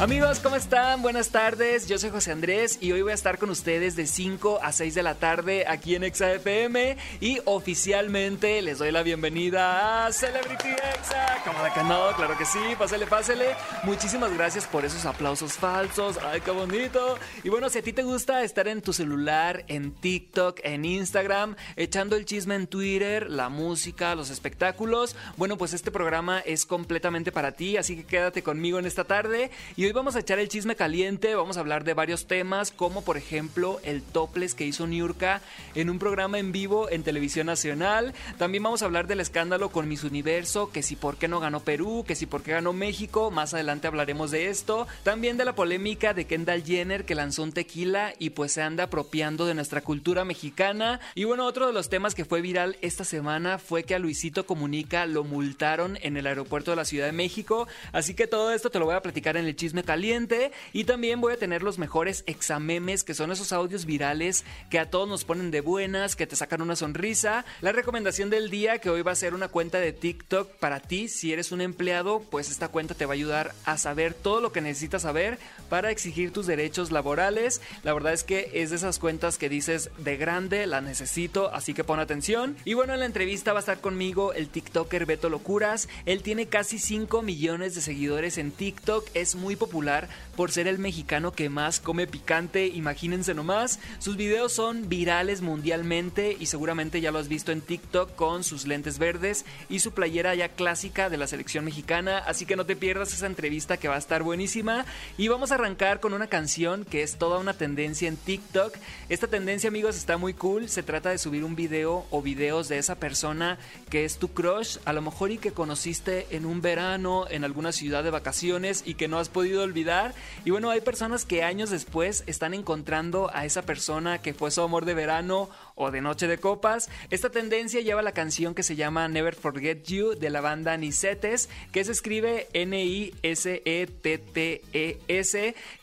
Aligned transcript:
Amigos, 0.00 0.40
¿cómo 0.40 0.56
están? 0.56 1.02
Buenas 1.02 1.30
tardes, 1.30 1.86
yo 1.86 1.98
soy 1.98 2.10
José 2.10 2.32
Andrés 2.32 2.78
y 2.80 2.90
hoy 2.90 3.02
voy 3.02 3.12
a 3.12 3.14
estar 3.14 3.38
con 3.38 3.48
ustedes 3.50 3.94
de 3.94 4.08
5 4.08 4.58
a 4.60 4.72
6 4.72 4.92
de 4.92 5.04
la 5.04 5.14
tarde 5.14 5.66
aquí 5.68 5.94
en 5.94 6.02
ExaFM 6.02 6.96
y 7.20 7.38
oficialmente 7.44 8.60
les 8.60 8.78
doy 8.78 8.90
la 8.90 9.04
bienvenida 9.04 10.04
a 10.04 10.12
Celebrity 10.12 10.70
Exa. 10.70 11.40
¿Cómo 11.44 11.62
de 11.62 11.84
no? 11.84 12.12
Claro 12.16 12.36
que 12.36 12.44
sí, 12.44 12.58
pásale, 12.76 13.06
pásale. 13.06 13.54
Muchísimas 13.84 14.34
gracias 14.34 14.66
por 14.66 14.84
esos 14.84 15.06
aplausos 15.06 15.52
falsos, 15.52 16.18
ay, 16.24 16.40
qué 16.40 16.50
bonito. 16.50 17.16
Y 17.44 17.48
bueno, 17.48 17.70
si 17.70 17.78
a 17.78 17.82
ti 17.82 17.92
te 17.92 18.02
gusta 18.02 18.42
estar 18.42 18.66
en 18.66 18.82
tu 18.82 18.92
celular, 18.92 19.64
en 19.68 19.92
TikTok, 19.92 20.58
en 20.64 20.86
Instagram, 20.86 21.54
echando 21.76 22.16
el 22.16 22.24
chisme 22.24 22.56
en 22.56 22.66
Twitter, 22.66 23.30
la 23.30 23.48
música, 23.48 24.16
los 24.16 24.30
espectáculos, 24.30 25.14
bueno, 25.36 25.56
pues 25.56 25.72
este 25.72 25.92
programa 25.92 26.40
es 26.40 26.66
completamente 26.66 27.30
para 27.30 27.52
ti, 27.52 27.76
así 27.76 27.94
que 27.94 28.04
quédate 28.04 28.42
conmigo 28.42 28.80
en 28.80 28.86
esta 28.86 29.04
tarde 29.04 29.52
y 29.76 29.83
hoy 29.86 29.92
vamos 29.92 30.16
a 30.16 30.20
echar 30.20 30.38
el 30.38 30.48
chisme 30.48 30.76
caliente, 30.76 31.34
vamos 31.34 31.56
a 31.56 31.60
hablar 31.60 31.84
de 31.84 31.94
varios 31.94 32.26
temas, 32.26 32.70
como 32.70 33.02
por 33.02 33.16
ejemplo 33.16 33.80
el 33.82 34.02
topless 34.02 34.54
que 34.54 34.64
hizo 34.64 34.86
Niurka 34.86 35.42
en 35.74 35.90
un 35.90 35.98
programa 35.98 36.38
en 36.38 36.52
vivo 36.52 36.88
en 36.88 37.02
Televisión 37.02 37.46
Nacional. 37.46 38.14
También 38.38 38.62
vamos 38.62 38.82
a 38.82 38.86
hablar 38.86 39.06
del 39.06 39.20
escándalo 39.20 39.70
con 39.70 39.88
Miss 39.88 40.04
Universo, 40.04 40.70
que 40.70 40.82
si 40.82 40.96
por 40.96 41.16
qué 41.16 41.28
no 41.28 41.40
ganó 41.40 41.60
Perú, 41.60 42.04
que 42.06 42.14
si 42.14 42.24
por 42.24 42.42
qué 42.42 42.52
ganó 42.52 42.72
México, 42.72 43.30
más 43.30 43.52
adelante 43.52 43.86
hablaremos 43.86 44.30
de 44.30 44.48
esto. 44.48 44.86
También 45.02 45.36
de 45.36 45.44
la 45.44 45.54
polémica 45.54 46.14
de 46.14 46.26
Kendall 46.26 46.64
Jenner 46.64 47.04
que 47.04 47.14
lanzó 47.14 47.42
un 47.42 47.52
tequila 47.52 48.14
y 48.18 48.30
pues 48.30 48.52
se 48.52 48.62
anda 48.62 48.84
apropiando 48.84 49.44
de 49.44 49.54
nuestra 49.54 49.82
cultura 49.82 50.24
mexicana. 50.24 51.00
Y 51.14 51.24
bueno, 51.24 51.44
otro 51.44 51.66
de 51.66 51.72
los 51.72 51.90
temas 51.90 52.14
que 52.14 52.24
fue 52.24 52.40
viral 52.40 52.76
esta 52.80 53.04
semana 53.04 53.58
fue 53.58 53.82
que 53.82 53.94
a 53.94 53.98
Luisito 53.98 54.46
Comunica 54.46 55.04
lo 55.06 55.24
multaron 55.24 55.98
en 56.00 56.16
el 56.16 56.26
aeropuerto 56.26 56.70
de 56.70 56.76
la 56.76 56.84
Ciudad 56.84 57.06
de 57.06 57.12
México. 57.12 57.68
Así 57.92 58.14
que 58.14 58.26
todo 58.26 58.52
esto 58.52 58.70
te 58.70 58.78
lo 58.78 58.86
voy 58.86 58.94
a 58.94 59.02
platicar 59.02 59.36
en 59.36 59.44
el 59.44 59.56
chisme 59.56 59.73
caliente 59.82 60.52
y 60.72 60.84
también 60.84 61.20
voy 61.20 61.32
a 61.32 61.38
tener 61.38 61.62
los 61.62 61.78
mejores 61.78 62.24
examemes 62.26 63.04
que 63.04 63.14
son 63.14 63.32
esos 63.32 63.52
audios 63.52 63.84
virales 63.84 64.44
que 64.70 64.78
a 64.78 64.90
todos 64.90 65.08
nos 65.08 65.24
ponen 65.24 65.50
de 65.50 65.60
buenas, 65.60 66.16
que 66.16 66.26
te 66.26 66.36
sacan 66.36 66.62
una 66.62 66.76
sonrisa. 66.76 67.44
La 67.60 67.72
recomendación 67.72 68.30
del 68.30 68.50
día 68.50 68.78
que 68.78 68.90
hoy 68.90 69.02
va 69.02 69.12
a 69.12 69.16
ser 69.16 69.34
una 69.34 69.48
cuenta 69.48 69.78
de 69.78 69.92
TikTok 69.92 70.50
para 70.56 70.80
ti, 70.80 71.08
si 71.08 71.32
eres 71.32 71.52
un 71.52 71.60
empleado, 71.60 72.20
pues 72.30 72.50
esta 72.50 72.68
cuenta 72.68 72.94
te 72.94 73.06
va 73.06 73.12
a 73.12 73.14
ayudar 73.14 73.54
a 73.64 73.78
saber 73.78 74.14
todo 74.14 74.40
lo 74.40 74.52
que 74.52 74.60
necesitas 74.60 75.02
saber 75.02 75.38
para 75.68 75.90
exigir 75.90 76.32
tus 76.32 76.46
derechos 76.46 76.92
laborales. 76.92 77.60
La 77.82 77.92
verdad 77.92 78.12
es 78.12 78.24
que 78.24 78.50
es 78.54 78.70
de 78.70 78.76
esas 78.76 78.98
cuentas 78.98 79.38
que 79.38 79.48
dices 79.48 79.90
de 79.98 80.16
grande, 80.16 80.66
la 80.66 80.80
necesito, 80.80 81.52
así 81.52 81.74
que 81.74 81.84
pon 81.84 82.00
atención. 82.00 82.56
Y 82.64 82.74
bueno, 82.74 82.94
en 82.94 83.00
la 83.00 83.06
entrevista 83.06 83.52
va 83.52 83.58
a 83.58 83.60
estar 83.60 83.80
conmigo 83.80 84.32
el 84.32 84.48
TikToker 84.48 85.06
Beto 85.06 85.28
Locuras. 85.28 85.88
Él 86.06 86.22
tiene 86.22 86.46
casi 86.46 86.78
5 86.78 87.22
millones 87.22 87.74
de 87.74 87.80
seguidores 87.80 88.38
en 88.38 88.52
TikTok, 88.52 89.08
es 89.14 89.34
muy 89.34 89.56
popular 89.56 89.63
popular 89.64 90.08
por 90.34 90.50
ser 90.50 90.68
el 90.68 90.78
mexicano 90.78 91.32
que 91.32 91.48
más 91.48 91.80
come 91.80 92.06
picante, 92.06 92.66
imagínense 92.66 93.34
nomás. 93.34 93.78
Sus 93.98 94.16
videos 94.16 94.52
son 94.52 94.88
virales 94.88 95.40
mundialmente 95.40 96.36
y 96.38 96.46
seguramente 96.46 97.00
ya 97.00 97.10
lo 97.10 97.18
has 97.18 97.28
visto 97.28 97.52
en 97.52 97.60
TikTok 97.60 98.14
con 98.14 98.44
sus 98.44 98.66
lentes 98.66 98.98
verdes 98.98 99.44
y 99.68 99.80
su 99.80 99.92
playera 99.92 100.34
ya 100.34 100.50
clásica 100.50 101.10
de 101.10 101.16
la 101.16 101.26
selección 101.26 101.64
mexicana, 101.64 102.18
así 102.18 102.46
que 102.46 102.56
no 102.56 102.66
te 102.66 102.76
pierdas 102.76 103.12
esa 103.12 103.26
entrevista 103.26 103.76
que 103.76 103.88
va 103.88 103.94
a 103.94 103.98
estar 103.98 104.22
buenísima. 104.22 104.84
Y 105.16 105.28
vamos 105.28 105.52
a 105.52 105.54
arrancar 105.54 106.00
con 106.00 106.12
una 106.12 106.26
canción 106.26 106.84
que 106.84 107.02
es 107.02 107.16
toda 107.16 107.38
una 107.38 107.54
tendencia 107.54 108.08
en 108.08 108.16
TikTok. 108.16 108.74
Esta 109.08 109.26
tendencia 109.26 109.68
amigos 109.68 109.96
está 109.96 110.16
muy 110.16 110.34
cool, 110.34 110.68
se 110.68 110.82
trata 110.82 111.10
de 111.10 111.18
subir 111.18 111.44
un 111.44 111.56
video 111.56 112.06
o 112.10 112.22
videos 112.22 112.68
de 112.68 112.78
esa 112.78 112.96
persona 112.96 113.58
que 113.90 114.04
es 114.04 114.18
tu 114.18 114.28
crush, 114.28 114.78
a 114.84 114.92
lo 114.92 115.02
mejor 115.02 115.30
y 115.30 115.38
que 115.38 115.52
conociste 115.52 116.26
en 116.30 116.46
un 116.46 116.60
verano 116.60 117.26
en 117.30 117.44
alguna 117.44 117.72
ciudad 117.72 118.04
de 118.04 118.10
vacaciones 118.10 118.82
y 118.84 118.94
que 118.94 119.08
no 119.08 119.18
has 119.18 119.28
podido 119.28 119.62
olvidar. 119.62 120.14
Y 120.44 120.50
bueno, 120.50 120.70
hay 120.70 120.80
personas 120.80 121.24
que 121.24 121.42
años 121.42 121.70
después 121.70 122.24
están 122.26 122.54
encontrando 122.54 123.30
a 123.34 123.44
esa 123.44 123.62
persona 123.62 124.20
que 124.20 124.34
fue 124.34 124.50
su 124.50 124.62
amor 124.62 124.84
de 124.84 124.94
verano 124.94 125.48
o 125.74 125.90
de 125.90 126.00
noche 126.00 126.26
de 126.26 126.38
copas. 126.38 126.88
Esta 127.10 127.30
tendencia 127.30 127.80
lleva 127.80 128.02
la 128.02 128.12
canción 128.12 128.54
que 128.54 128.62
se 128.62 128.76
llama 128.76 129.08
Never 129.08 129.34
Forget 129.34 129.84
You 129.84 130.14
de 130.14 130.30
la 130.30 130.40
banda 130.40 130.76
Nicetes, 130.76 131.48
que 131.72 131.84
se 131.84 131.92
escribe 131.92 132.48
N-I-S-E-T-T-E-S, 132.52 133.14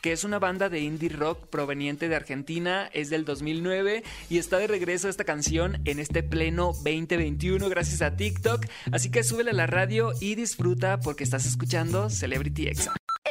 que 0.00 0.12
es 0.12 0.24
una 0.24 0.38
banda 0.38 0.68
de 0.68 0.80
indie 0.80 1.08
rock 1.10 1.46
proveniente 1.46 2.08
de 2.08 2.16
Argentina, 2.16 2.88
es 2.92 3.10
del 3.10 3.24
2009 3.24 4.02
y 4.30 4.38
está 4.38 4.58
de 4.58 4.66
regreso 4.66 5.08
esta 5.08 5.24
canción 5.24 5.80
en 5.84 5.98
este 5.98 6.22
pleno 6.22 6.72
2021 6.72 7.68
gracias 7.68 8.02
a 8.02 8.16
TikTok. 8.16 8.66
Así 8.92 9.10
que 9.10 9.22
súbele 9.22 9.50
a 9.50 9.54
la 9.54 9.66
radio 9.66 10.12
y 10.20 10.34
disfruta 10.34 11.00
porque 11.00 11.24
estás 11.24 11.46
escuchando 11.46 12.10
Celebrity 12.10 12.68
Exa. 12.68 13.01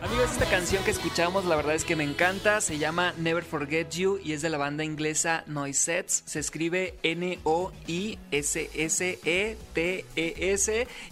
Amigos, 0.00 0.30
esta 0.30 0.48
canción 0.48 0.84
que 0.84 0.92
escuchamos 0.92 1.44
la 1.44 1.56
verdad 1.56 1.74
es 1.74 1.84
que 1.84 1.96
me 1.96 2.04
encanta, 2.04 2.60
se 2.60 2.78
llama 2.78 3.14
Never 3.18 3.42
Forget 3.42 3.90
You 3.90 4.20
y 4.22 4.32
es 4.32 4.42
de 4.42 4.48
la 4.48 4.56
banda 4.56 4.84
inglesa 4.84 5.42
Noisettes, 5.48 6.22
se 6.24 6.38
escribe 6.38 6.94
N-O-I-S-S-E-T-E-S 7.02 7.68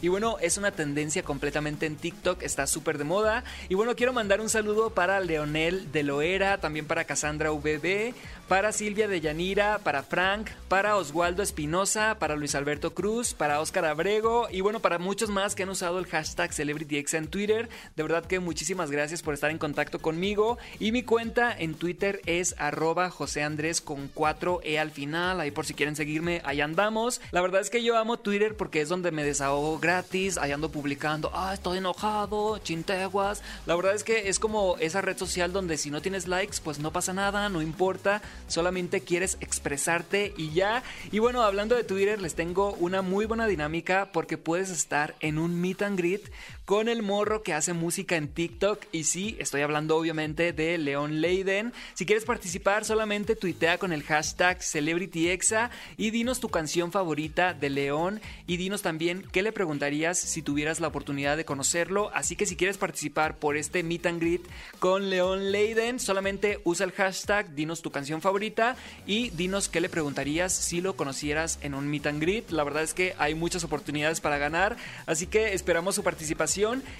y 0.00 0.08
bueno, 0.08 0.36
es 0.40 0.56
una 0.56 0.70
tendencia 0.70 1.24
completamente 1.24 1.86
en 1.86 1.96
TikTok, 1.96 2.44
está 2.44 2.68
súper 2.68 2.96
de 2.96 3.02
moda. 3.02 3.42
Y 3.68 3.74
bueno, 3.74 3.96
quiero 3.96 4.12
mandar 4.12 4.40
un 4.40 4.48
saludo 4.48 4.90
para 4.90 5.18
Leonel 5.18 5.90
de 5.90 6.04
Loera, 6.04 6.58
también 6.58 6.86
para 6.86 7.06
Cassandra 7.06 7.50
VB, 7.50 8.14
para 8.46 8.70
Silvia 8.70 9.08
de 9.08 9.20
Yanira, 9.20 9.80
para 9.80 10.04
Frank, 10.04 10.50
para 10.68 10.96
Oswaldo 10.96 11.42
Espinosa, 11.42 12.20
para 12.20 12.36
Luis 12.36 12.54
Alberto 12.54 12.94
Cruz, 12.94 13.34
para 13.34 13.58
Oscar 13.60 13.86
Abrego 13.86 14.46
y 14.48 14.60
bueno, 14.60 14.78
para 14.78 15.00
muchos 15.00 15.28
más 15.28 15.56
que 15.56 15.64
han 15.64 15.70
usado 15.70 15.98
el 15.98 16.06
hashtag 16.06 16.52
CelebrityX 16.52 17.14
en 17.14 17.26
Twitter, 17.26 17.68
de 17.96 18.02
verdad 18.04 18.24
que 18.24 18.38
muchísimas 18.38 18.75
gracias 18.76 19.22
por 19.22 19.32
estar 19.32 19.50
en 19.50 19.58
contacto 19.58 19.98
conmigo. 19.98 20.58
Y 20.78 20.92
mi 20.92 21.02
cuenta 21.02 21.56
en 21.56 21.74
Twitter 21.74 22.20
es 22.26 22.54
arroba 22.58 23.10
José 23.10 23.42
Andrés 23.42 23.80
con 23.80 24.12
4E 24.12 24.78
al 24.78 24.90
final. 24.90 25.40
Ahí 25.40 25.50
por 25.50 25.64
si 25.64 25.74
quieren 25.74 25.96
seguirme, 25.96 26.42
ahí 26.44 26.60
andamos. 26.60 27.20
La 27.30 27.40
verdad 27.40 27.62
es 27.62 27.70
que 27.70 27.82
yo 27.82 27.96
amo 27.96 28.18
Twitter 28.18 28.56
porque 28.56 28.82
es 28.82 28.88
donde 28.88 29.10
me 29.10 29.24
desahogo 29.24 29.78
gratis. 29.78 30.36
Ahí 30.36 30.52
ando 30.52 30.70
publicando, 30.70 31.30
ah, 31.32 31.54
estoy 31.54 31.78
enojado, 31.78 32.58
chinteguas. 32.58 33.42
La 33.64 33.74
verdad 33.74 33.94
es 33.94 34.04
que 34.04 34.28
es 34.28 34.38
como 34.38 34.76
esa 34.78 35.00
red 35.00 35.16
social 35.16 35.52
donde 35.52 35.78
si 35.78 35.90
no 35.90 36.02
tienes 36.02 36.28
likes, 36.28 36.58
pues 36.62 36.78
no 36.78 36.92
pasa 36.92 37.14
nada, 37.14 37.48
no 37.48 37.62
importa. 37.62 38.20
Solamente 38.48 39.00
quieres 39.00 39.38
expresarte 39.40 40.34
y 40.36 40.52
ya. 40.52 40.82
Y 41.10 41.18
bueno, 41.18 41.42
hablando 41.42 41.74
de 41.74 41.84
Twitter, 41.84 42.20
les 42.20 42.34
tengo 42.34 42.74
una 42.74 43.00
muy 43.00 43.24
buena 43.24 43.46
dinámica 43.46 44.10
porque 44.12 44.36
puedes 44.36 44.68
estar 44.68 45.14
en 45.20 45.38
un 45.38 45.58
meet 45.58 45.80
and 45.82 45.98
greet 45.98 46.30
con 46.66 46.88
el 46.88 47.02
morro 47.02 47.44
que 47.44 47.54
hace 47.54 47.72
música 47.72 48.16
en 48.16 48.28
TikTok. 48.28 48.82
Y 48.90 49.04
sí, 49.04 49.36
estoy 49.38 49.62
hablando 49.62 49.96
obviamente 49.96 50.52
de 50.52 50.76
León 50.78 51.20
Leiden. 51.20 51.72
Si 51.94 52.04
quieres 52.04 52.24
participar, 52.24 52.84
solamente 52.84 53.36
tuitea 53.36 53.78
con 53.78 53.92
el 53.92 54.02
hashtag 54.02 54.62
CelebrityExa 54.62 55.70
y 55.96 56.10
dinos 56.10 56.40
tu 56.40 56.48
canción 56.48 56.90
favorita 56.90 57.54
de 57.54 57.70
León. 57.70 58.20
Y 58.48 58.56
dinos 58.56 58.82
también 58.82 59.24
qué 59.32 59.42
le 59.42 59.52
preguntarías 59.52 60.18
si 60.18 60.42
tuvieras 60.42 60.80
la 60.80 60.88
oportunidad 60.88 61.36
de 61.36 61.44
conocerlo. 61.44 62.10
Así 62.12 62.34
que 62.34 62.46
si 62.46 62.56
quieres 62.56 62.78
participar 62.78 63.38
por 63.38 63.56
este 63.56 63.84
meet 63.84 64.06
and 64.06 64.20
greet 64.20 64.42
con 64.80 65.08
León 65.08 65.52
Leiden, 65.52 66.00
solamente 66.00 66.60
usa 66.64 66.84
el 66.84 66.92
hashtag, 66.92 67.54
dinos 67.54 67.80
tu 67.80 67.92
canción 67.92 68.20
favorita 68.20 68.76
y 69.06 69.30
dinos 69.30 69.68
qué 69.68 69.80
le 69.80 69.88
preguntarías 69.88 70.52
si 70.52 70.80
lo 70.80 70.96
conocieras 70.96 71.60
en 71.62 71.74
un 71.74 71.86
meet 71.86 72.06
and 72.08 72.20
greet. 72.20 72.50
La 72.50 72.64
verdad 72.64 72.82
es 72.82 72.92
que 72.92 73.14
hay 73.18 73.36
muchas 73.36 73.62
oportunidades 73.62 74.20
para 74.20 74.38
ganar, 74.38 74.76
así 75.06 75.28
que 75.28 75.54
esperamos 75.54 75.94
su 75.94 76.02
participación 76.02 76.55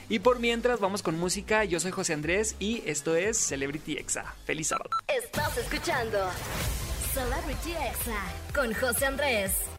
y 0.09 0.19
por 0.19 0.39
mientras 0.39 0.81
vamos 0.81 1.03
con 1.03 1.19
música, 1.19 1.65
yo 1.65 1.81
soy 1.81 1.91
José 1.91 2.13
Andrés 2.13 2.57
y 2.59 2.83
esto 2.85 3.17
es 3.17 3.39
Celebrity 3.39 3.95
Exa. 3.95 4.35
Feliz 4.45 4.69
sábado. 4.69 4.91
Estás 5.09 5.57
escuchando 5.57 6.19
Celebrity 7.15 7.71
Exa 7.71 8.23
con 8.55 8.75
José 8.75 9.07
Andrés. 9.07 9.76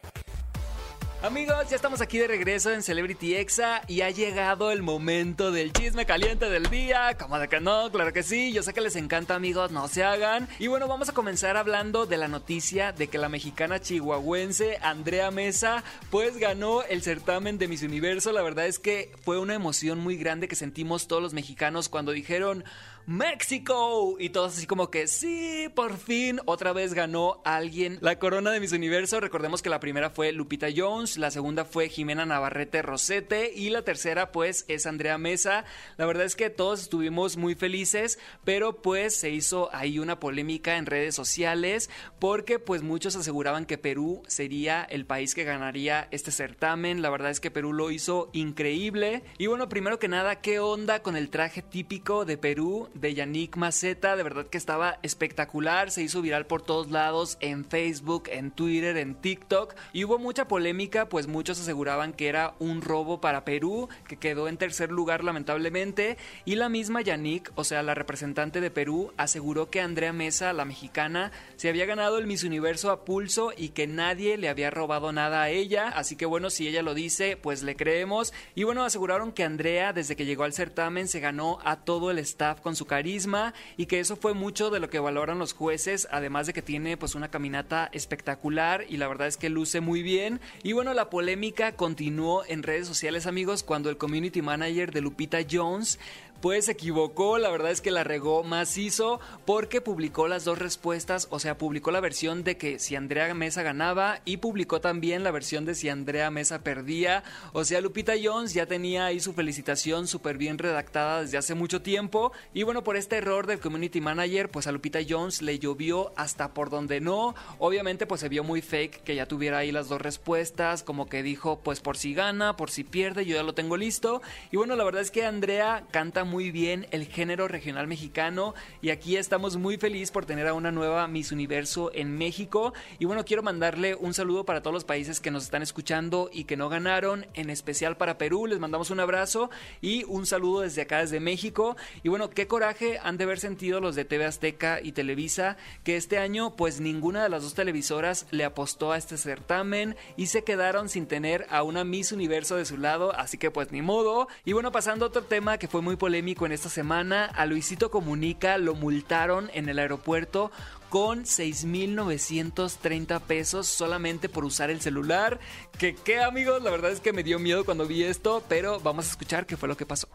Amigos, 1.23 1.67
ya 1.67 1.75
estamos 1.75 1.99
aquí 2.01 2.19
de 2.19 2.27
regreso 2.27 2.71
en 2.71 2.83
Celebrity 2.83 3.35
Exa 3.35 3.81
y 3.87 4.01
ha 4.01 4.11
llegado 4.11 4.69
el 4.69 4.83
momento 4.83 5.51
del 5.51 5.73
chisme 5.73 6.05
caliente 6.05 6.47
del 6.47 6.69
día. 6.69 7.17
¿Cómo 7.17 7.39
de 7.39 7.47
que 7.47 7.59
no? 7.59 7.91
Claro 7.91 8.13
que 8.13 8.21
sí. 8.21 8.53
Yo 8.53 8.61
sé 8.61 8.71
que 8.71 8.81
les 8.81 8.95
encanta, 8.95 9.33
amigos, 9.33 9.71
no 9.71 9.87
se 9.87 10.03
hagan. 10.03 10.47
Y 10.59 10.67
bueno, 10.67 10.87
vamos 10.87 11.09
a 11.09 11.13
comenzar 11.13 11.57
hablando 11.57 12.05
de 12.05 12.17
la 12.17 12.27
noticia 12.27 12.91
de 12.91 13.07
que 13.07 13.17
la 13.17 13.29
mexicana 13.29 13.81
chihuahuense 13.81 14.77
Andrea 14.83 15.31
Mesa 15.31 15.83
pues 16.11 16.37
ganó 16.37 16.83
el 16.83 17.01
certamen 17.01 17.57
de 17.57 17.67
Miss 17.67 17.81
Universo. 17.81 18.31
La 18.31 18.43
verdad 18.43 18.67
es 18.67 18.77
que 18.77 19.11
fue 19.25 19.39
una 19.39 19.55
emoción 19.55 19.97
muy 19.97 20.17
grande 20.17 20.47
que 20.47 20.55
sentimos 20.55 21.07
todos 21.07 21.23
los 21.23 21.33
mexicanos 21.33 21.89
cuando 21.89 22.11
dijeron 22.11 22.63
México. 23.07 24.17
Y 24.19 24.29
todos 24.29 24.57
así 24.57 24.67
como 24.67 24.91
que 24.91 25.07
sí, 25.07 25.69
por 25.73 25.97
fin 25.97 26.41
otra 26.45 26.73
vez 26.73 26.93
ganó 26.93 27.41
alguien 27.45 27.97
la 28.01 28.19
corona 28.19 28.51
de 28.51 28.59
Miss 28.59 28.73
Universo. 28.73 29.19
Recordemos 29.19 29.61
que 29.61 29.69
la 29.69 29.79
primera 29.79 30.09
fue 30.09 30.33
Lupita 30.33 30.67
Jones 30.75 31.17
la 31.17 31.31
segunda 31.31 31.63
fue 31.63 31.87
Jimena 31.87 32.25
Navarrete 32.25 32.81
Rosete 32.81 33.53
y 33.53 33.69
la 33.69 33.83
tercera 33.83 34.31
pues 34.31 34.65
es 34.67 34.85
Andrea 34.85 35.17
Mesa. 35.17 35.63
La 35.95 36.05
verdad 36.05 36.25
es 36.25 36.35
que 36.35 36.49
todos 36.49 36.81
estuvimos 36.81 37.37
muy 37.37 37.55
felices, 37.55 38.19
pero 38.43 38.81
pues 38.81 39.15
se 39.15 39.29
hizo 39.29 39.69
ahí 39.73 39.99
una 39.99 40.19
polémica 40.19 40.77
en 40.77 40.85
redes 40.85 41.15
sociales 41.15 41.89
porque 42.19 42.59
pues 42.59 42.83
muchos 42.83 43.15
aseguraban 43.15 43.65
que 43.65 43.77
Perú 43.77 44.21
sería 44.27 44.83
el 44.83 45.05
país 45.05 45.33
que 45.33 45.45
ganaría 45.45 46.09
este 46.11 46.31
certamen. 46.31 47.01
La 47.01 47.09
verdad 47.09 47.31
es 47.31 47.39
que 47.39 47.51
Perú 47.51 47.71
lo 47.71 47.89
hizo 47.89 48.29
increíble. 48.33 49.23
Y 49.37 49.47
bueno, 49.47 49.69
primero 49.69 49.97
que 49.97 50.09
nada, 50.09 50.41
¿qué 50.41 50.59
onda 50.59 51.01
con 51.01 51.15
el 51.15 51.29
traje 51.29 51.61
típico 51.61 52.25
de 52.25 52.37
Perú 52.37 52.89
de 52.99 53.13
Yannick 53.13 53.55
Maceta? 53.57 54.15
De 54.15 54.23
verdad 54.23 54.47
que 54.47 54.57
estaba 54.57 54.99
espectacular, 55.03 55.91
se 55.91 56.03
hizo 56.03 56.21
viral 56.21 56.47
por 56.47 56.61
todos 56.61 56.91
lados, 56.91 57.37
en 57.39 57.65
Facebook, 57.65 58.23
en 58.29 58.51
Twitter, 58.51 58.97
en 58.97 59.15
TikTok. 59.15 59.75
Y 59.93 60.03
hubo 60.03 60.19
mucha 60.19 60.47
polémica, 60.47 61.09
pues 61.09 61.27
muchos 61.27 61.59
aseguraban 61.59 62.13
que 62.13 62.27
era 62.27 62.55
un 62.59 62.81
robo 62.81 63.21
para 63.21 63.45
Perú, 63.45 63.89
que 64.07 64.17
quedó 64.17 64.47
en 64.47 64.57
tercer 64.57 64.91
lugar 64.91 65.23
lamentablemente. 65.23 66.17
Y 66.45 66.55
la 66.55 66.69
misma 66.69 67.01
Yannick, 67.01 67.51
o 67.55 67.63
sea, 67.63 67.83
la 67.83 67.93
representante 67.93 68.61
de 68.61 68.71
Perú, 68.71 69.13
aseguró 69.17 69.69
que 69.69 69.81
Andrea 69.81 70.13
Mesa, 70.13 70.53
la 70.53 70.65
mexicana, 70.65 71.31
se 71.55 71.69
había 71.69 71.85
ganado 71.85 72.17
el 72.17 72.27
Miss 72.27 72.43
Universo 72.43 72.91
a 72.91 73.05
pulso 73.05 73.51
y 73.55 73.69
que 73.69 73.87
nadie 73.87 74.37
le 74.37 74.49
había 74.49 74.71
robado 74.71 75.11
nada 75.11 75.43
a 75.43 75.49
ella. 75.49 75.89
Así 75.89 76.15
que 76.15 76.25
bueno, 76.25 76.49
si 76.49 76.67
ella 76.67 76.81
lo 76.81 76.93
dice, 76.93 77.37
pues 77.37 77.63
le 77.63 77.75
creemos. 77.75 78.33
Y 78.55 78.63
bueno, 78.63 78.83
aseguraron 78.83 79.31
que 79.31 79.43
Andrea, 79.43 79.93
desde 79.93 80.15
que 80.15 80.25
llegó 80.25 80.43
al 80.43 80.53
certamen, 80.53 81.07
se 81.07 81.19
ganó 81.19 81.59
a 81.63 81.77
todo 81.77 82.11
el 82.11 82.19
staff 82.19 82.61
con 82.61 82.75
su 82.75 82.85
carisma 82.87 83.53
y 83.77 83.85
que 83.85 83.99
eso 83.99 84.15
fue 84.15 84.33
mucho 84.33 84.69
de 84.69 84.79
lo 84.79 84.89
que 84.89 84.99
valoran 84.99 85.39
los 85.39 85.53
jueces, 85.53 86.07
además 86.11 86.47
de 86.47 86.53
que 86.53 86.61
tiene 86.61 86.97
pues 86.97 87.15
una 87.15 87.29
caminata 87.29 87.89
espectacular 87.91 88.85
y 88.89 88.97
la 88.97 89.07
verdad 89.07 89.27
es 89.27 89.37
que 89.37 89.49
luce 89.49 89.81
muy 89.81 90.01
bien. 90.01 90.39
Y 90.63 90.73
bueno, 90.73 90.93
la 90.93 91.09
polémica 91.09 91.73
continuó 91.73 92.43
en 92.45 92.63
redes 92.63 92.87
sociales, 92.87 93.27
amigos, 93.27 93.63
cuando 93.63 93.89
el 93.89 93.97
community 93.97 94.41
manager 94.41 94.91
de 94.91 95.01
Lupita 95.01 95.39
Jones 95.49 95.99
pues 96.41 96.65
se 96.65 96.73
equivocó, 96.73 97.37
la 97.37 97.49
verdad 97.49 97.71
es 97.71 97.81
que 97.81 97.91
la 97.91 98.03
regó 98.03 98.43
macizo 98.43 99.19
porque 99.45 99.81
publicó 99.81 100.27
las 100.27 100.45
dos 100.45 100.59
respuestas, 100.59 101.27
o 101.31 101.39
sea, 101.39 101.57
publicó 101.57 101.91
la 101.91 101.99
versión 101.99 102.43
de 102.43 102.57
que 102.57 102.79
si 102.79 102.95
Andrea 102.95 103.33
Mesa 103.33 103.63
ganaba 103.63 104.21
y 104.25 104.37
publicó 104.37 104.81
también 104.81 105.23
la 105.23 105.31
versión 105.31 105.65
de 105.65 105.75
si 105.75 105.89
Andrea 105.89 106.29
Mesa 106.31 106.63
perdía, 106.63 107.23
o 107.53 107.63
sea, 107.65 107.81
Lupita 107.81 108.13
Jones 108.21 108.53
ya 108.53 108.65
tenía 108.65 109.05
ahí 109.05 109.19
su 109.19 109.33
felicitación 109.33 110.07
súper 110.07 110.37
bien 110.37 110.57
redactada 110.57 111.21
desde 111.21 111.37
hace 111.37 111.55
mucho 111.55 111.81
tiempo 111.81 112.31
y 112.53 112.63
bueno, 112.63 112.83
por 112.83 112.97
este 112.97 113.17
error 113.17 113.47
del 113.47 113.59
community 113.59 114.01
manager, 114.01 114.49
pues 114.49 114.67
a 114.67 114.71
Lupita 114.71 114.99
Jones 115.07 115.41
le 115.41 115.59
llovió 115.59 116.13
hasta 116.15 116.53
por 116.53 116.69
donde 116.69 117.01
no, 117.01 117.35
obviamente 117.57 118.05
pues 118.05 118.21
se 118.21 118.29
vio 118.29 118.43
muy 118.43 118.61
fake 118.61 119.03
que 119.03 119.15
ya 119.15 119.25
tuviera 119.25 119.59
ahí 119.59 119.71
las 119.71 119.89
dos 119.89 120.01
respuestas, 120.01 120.83
como 120.83 121.07
que 121.07 121.23
dijo 121.23 121.61
pues 121.63 121.79
por 121.79 121.97
si 121.97 122.13
gana, 122.13 122.55
por 122.57 122.69
si 122.69 122.83
pierde, 122.83 123.25
yo 123.25 123.35
ya 123.35 123.43
lo 123.43 123.53
tengo 123.53 123.77
listo. 123.77 124.21
Y 124.51 124.57
bueno, 124.57 124.75
la 124.75 124.83
verdad 124.83 125.01
es 125.01 125.11
que 125.11 125.25
Andrea 125.25 125.85
canta 125.91 126.23
muy 126.27 126.51
bien 126.51 126.85
el 126.91 127.07
género 127.07 127.47
regional 127.47 127.87
mexicano 127.87 128.53
y 128.81 128.91
aquí 128.91 129.17
estamos 129.17 129.57
muy 129.57 129.77
felices 129.77 130.11
por 130.11 130.25
tener 130.25 130.45
a 130.47 130.53
una 130.53 130.71
nueva 130.71 131.07
Miss 131.07 131.31
Universo 131.31 131.89
en 131.93 132.17
México. 132.17 132.73
Y 132.99 133.05
bueno, 133.05 133.25
quiero 133.25 133.41
mandarle 133.41 133.95
un 133.95 134.13
saludo 134.13 134.45
para 134.45 134.61
todos 134.61 134.73
los 134.73 134.83
países 134.83 135.19
que 135.19 135.31
nos 135.31 135.45
están 135.45 135.63
escuchando 135.63 136.29
y 136.31 136.43
que 136.43 136.57
no 136.57 136.69
ganaron, 136.69 137.25
en 137.33 137.49
especial 137.49 137.97
para 137.97 138.17
Perú. 138.17 138.45
Les 138.45 138.59
mandamos 138.59 138.91
un 138.91 138.99
abrazo 138.99 139.49
y 139.81 140.03
un 140.03 140.25
saludo 140.25 140.61
desde 140.61 140.83
acá, 140.83 140.99
desde 140.99 141.19
México. 141.19 141.77
Y 142.03 142.09
bueno, 142.09 142.29
qué 142.29 142.45
coraje 142.47 142.99
han 143.01 143.17
de 143.17 143.23
haber 143.23 143.39
sentido 143.39 143.79
los 143.79 143.95
de 143.95 144.05
TV 144.05 144.25
Azteca 144.25 144.79
y 144.83 144.91
Televisa, 144.91 145.57
que 145.83 145.95
este 145.95 146.17
año 146.17 146.55
pues 146.55 146.81
ninguna 146.81 147.23
de 147.23 147.29
las 147.29 147.43
dos 147.43 147.53
televisoras 147.53 148.27
le 148.31 148.43
apostó 148.43 148.91
a 148.91 148.97
este 148.97 149.17
certamen 149.17 149.95
y 150.17 150.27
se 150.27 150.43
quedaron 150.43 150.89
sin 150.89 151.07
tener 151.07 151.47
a 151.49 151.63
una 151.63 151.83
Miss 151.83 152.11
Universo 152.11 152.57
de 152.57 152.65
su 152.65 152.77
lado, 152.77 153.15
así 153.15 153.37
que 153.37 153.49
pues 153.49 153.71
ni 153.71 153.81
modo. 153.81 154.27
Y 154.43 154.53
bueno, 154.53 154.71
pasando 154.71 155.05
a 155.05 155.07
otro 155.07 155.23
tema 155.23 155.57
que 155.57 155.67
fue 155.67 155.81
muy 155.81 155.95
polémico 155.95 156.16
en 156.17 156.51
esta 156.51 156.69
semana. 156.69 157.25
A 157.25 157.45
Luisito 157.45 157.91
Comunica 157.91 158.57
lo 158.57 158.73
multaron 158.73 159.51
en 159.53 159.69
el 159.69 159.77
aeropuerto 159.77 160.51
con 160.89 161.25
6.930 161.25 163.21
pesos 163.21 163.67
solamente 163.67 164.27
por 164.27 164.43
usar 164.43 164.71
el 164.71 164.81
celular. 164.81 165.39
Que 165.77 165.93
qué 165.95 166.19
amigos, 166.19 166.63
la 166.63 166.71
verdad 166.71 166.91
es 166.91 167.01
que 167.01 167.13
me 167.13 167.23
dio 167.23 167.37
miedo 167.37 167.65
cuando 167.65 167.85
vi 167.85 168.03
esto, 168.03 168.43
pero 168.49 168.79
vamos 168.79 169.07
a 169.07 169.11
escuchar 169.11 169.45
qué 169.45 169.57
fue 169.57 169.69
lo 169.69 169.77
que 169.77 169.85
pasó. 169.85 170.07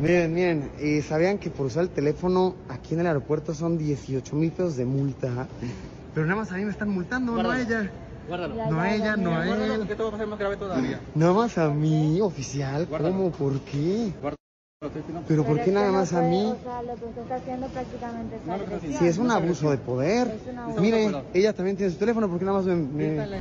Miren, 0.00 0.32
miren, 0.32 0.70
¿y 0.80 1.02
sabían 1.02 1.38
que 1.38 1.50
por 1.50 1.66
usar 1.66 1.82
el 1.82 1.90
teléfono 1.90 2.56
aquí 2.68 2.94
en 2.94 3.00
el 3.00 3.06
aeropuerto 3.06 3.52
son 3.52 3.76
18 3.76 4.34
mil 4.36 4.52
pesos 4.52 4.76
de 4.76 4.86
multa? 4.86 5.48
Pero 6.14 6.26
nada 6.26 6.40
más 6.40 6.50
a 6.50 6.56
mí 6.56 6.64
me 6.64 6.70
están 6.70 6.88
multando, 6.88 7.42
no 7.42 7.50
a 7.50 7.60
ella. 7.60 7.90
Guárdalo. 8.26 8.70
No 8.70 8.80
a 8.80 8.94
ella, 8.94 9.16
no 9.16 9.36
a 9.36 9.46
él. 9.46 9.86
Que 9.86 9.96
todo 9.96 10.10
va 10.10 10.16
a 10.16 10.20
ser 10.20 10.28
más 10.28 10.38
grave 10.38 10.56
todavía. 10.56 11.00
Nada 11.14 11.32
más 11.32 11.58
a 11.58 11.68
mí, 11.68 12.20
oficial. 12.20 12.86
Guárdalo. 12.86 13.14
¿Cómo? 13.14 13.30
¿Por 13.32 13.60
qué? 13.62 14.12
No, 14.22 14.39
¿Pero 15.28 15.44
por 15.44 15.62
qué 15.62 15.70
nada 15.70 15.92
más 15.92 16.14
a 16.14 16.22
mí? 16.22 16.42
O 16.42 16.58
sea, 16.64 16.80
lo 16.80 16.94
que 16.96 17.04
usted 17.04 17.20
está 17.20 17.34
haciendo 17.34 17.66
prácticamente 17.66 18.36
es 18.36 18.46
No 18.46 18.56
lo 18.56 18.64
creo 18.64 18.78
así. 18.78 18.94
Si 18.94 19.06
es 19.08 19.18
un 19.18 19.30
abuso 19.30 19.70
de 19.70 19.76
poder. 19.76 20.28
Es 20.28 20.50
un 20.50 20.58
abuso. 20.58 20.80
Mire, 20.80 21.22
ella 21.34 21.52
también 21.52 21.76
tiene 21.76 21.92
su 21.92 21.98
teléfono, 21.98 22.30
¿por 22.30 22.38
qué 22.38 22.46
nada 22.46 22.56
más 22.62 22.66
me- 22.66 22.76
me... 22.76 23.40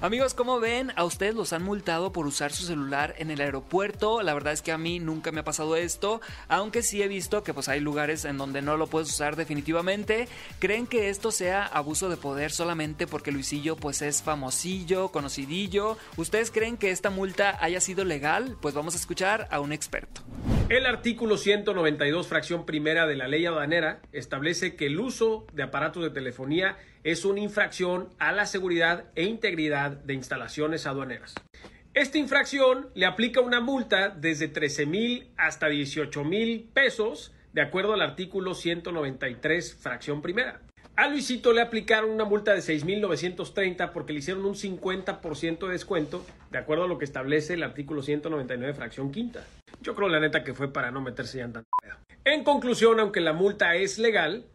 Amigos, 0.00 0.32
como 0.32 0.60
ven, 0.60 0.90
a 0.96 1.04
ustedes 1.04 1.34
los 1.34 1.52
han 1.52 1.62
multado 1.62 2.10
por 2.10 2.26
usar 2.26 2.52
su 2.52 2.64
celular 2.64 3.14
en 3.18 3.30
el 3.30 3.42
aeropuerto. 3.42 4.22
La 4.22 4.32
verdad 4.32 4.54
es 4.54 4.62
que 4.62 4.72
a 4.72 4.78
mí 4.78 4.98
nunca 4.98 5.30
me 5.30 5.40
ha 5.40 5.44
pasado 5.44 5.76
esto, 5.76 6.22
aunque 6.48 6.82
sí 6.82 7.02
he 7.02 7.08
visto 7.08 7.42
que 7.42 7.52
pues 7.52 7.68
hay 7.68 7.80
lugares 7.80 8.24
en 8.24 8.38
donde 8.38 8.62
no 8.62 8.78
lo 8.78 8.86
puedes 8.86 9.10
usar 9.10 9.36
definitivamente. 9.36 10.26
¿Creen 10.58 10.86
que 10.86 11.10
esto 11.10 11.32
sea 11.32 11.66
abuso 11.66 12.08
de 12.08 12.16
poder 12.16 12.50
solamente 12.50 13.06
porque 13.06 13.30
Luisillo 13.30 13.76
pues 13.76 14.00
es 14.00 14.22
famosillo, 14.22 15.08
conocidillo? 15.08 15.98
¿Ustedes 16.16 16.50
creen 16.50 16.78
que 16.78 16.92
esta 16.92 17.10
multa 17.10 17.58
haya 17.62 17.80
sido 17.82 18.06
legal? 18.06 18.56
Pues 18.62 18.72
vamos 18.74 18.94
a 18.94 18.96
escuchar 18.96 19.48
a 19.50 19.60
un 19.60 19.72
experto. 19.72 20.22
El 20.78 20.86
artículo 20.86 21.36
192, 21.38 22.28
fracción 22.28 22.64
primera 22.64 23.08
de 23.08 23.16
la 23.16 23.26
ley 23.26 23.44
aduanera, 23.44 24.00
establece 24.12 24.76
que 24.76 24.86
el 24.86 25.00
uso 25.00 25.44
de 25.52 25.64
aparatos 25.64 26.04
de 26.04 26.10
telefonía 26.10 26.76
es 27.02 27.24
una 27.24 27.40
infracción 27.40 28.10
a 28.20 28.30
la 28.30 28.46
seguridad 28.46 29.06
e 29.16 29.24
integridad 29.24 29.90
de 29.90 30.14
instalaciones 30.14 30.86
aduaneras. 30.86 31.34
Esta 31.94 32.18
infracción 32.18 32.90
le 32.94 33.06
aplica 33.06 33.40
una 33.40 33.60
multa 33.60 34.10
desde 34.10 34.46
13 34.46 34.86
mil 34.86 35.26
hasta 35.36 35.66
18 35.66 36.22
mil 36.22 36.70
pesos, 36.72 37.34
de 37.52 37.62
acuerdo 37.62 37.94
al 37.94 38.00
artículo 38.00 38.54
193, 38.54 39.74
fracción 39.74 40.22
primera. 40.22 40.60
A 40.94 41.08
Luisito 41.08 41.52
le 41.52 41.60
aplicaron 41.60 42.10
una 42.10 42.24
multa 42.24 42.54
de 42.54 42.60
6.930 42.60 43.90
porque 43.90 44.12
le 44.12 44.20
hicieron 44.20 44.44
un 44.44 44.54
50% 44.54 45.66
de 45.66 45.72
descuento, 45.72 46.24
de 46.52 46.58
acuerdo 46.58 46.84
a 46.84 46.88
lo 46.88 46.98
que 46.98 47.04
establece 47.04 47.54
el 47.54 47.64
artículo 47.64 48.00
199, 48.00 48.74
fracción 48.74 49.10
quinta. 49.10 49.44
Yo 49.80 49.94
creo, 49.94 50.08
la 50.08 50.20
neta, 50.20 50.44
que 50.44 50.54
fue 50.54 50.72
para 50.72 50.90
no 50.90 51.00
meterse 51.00 51.38
ya 51.38 51.44
en 51.44 51.52
pedo. 51.52 51.64
En 52.24 52.44
conclusión, 52.44 53.00
aunque 53.00 53.20
la 53.20 53.32
multa 53.32 53.74
es 53.74 53.98
legal, 53.98 54.46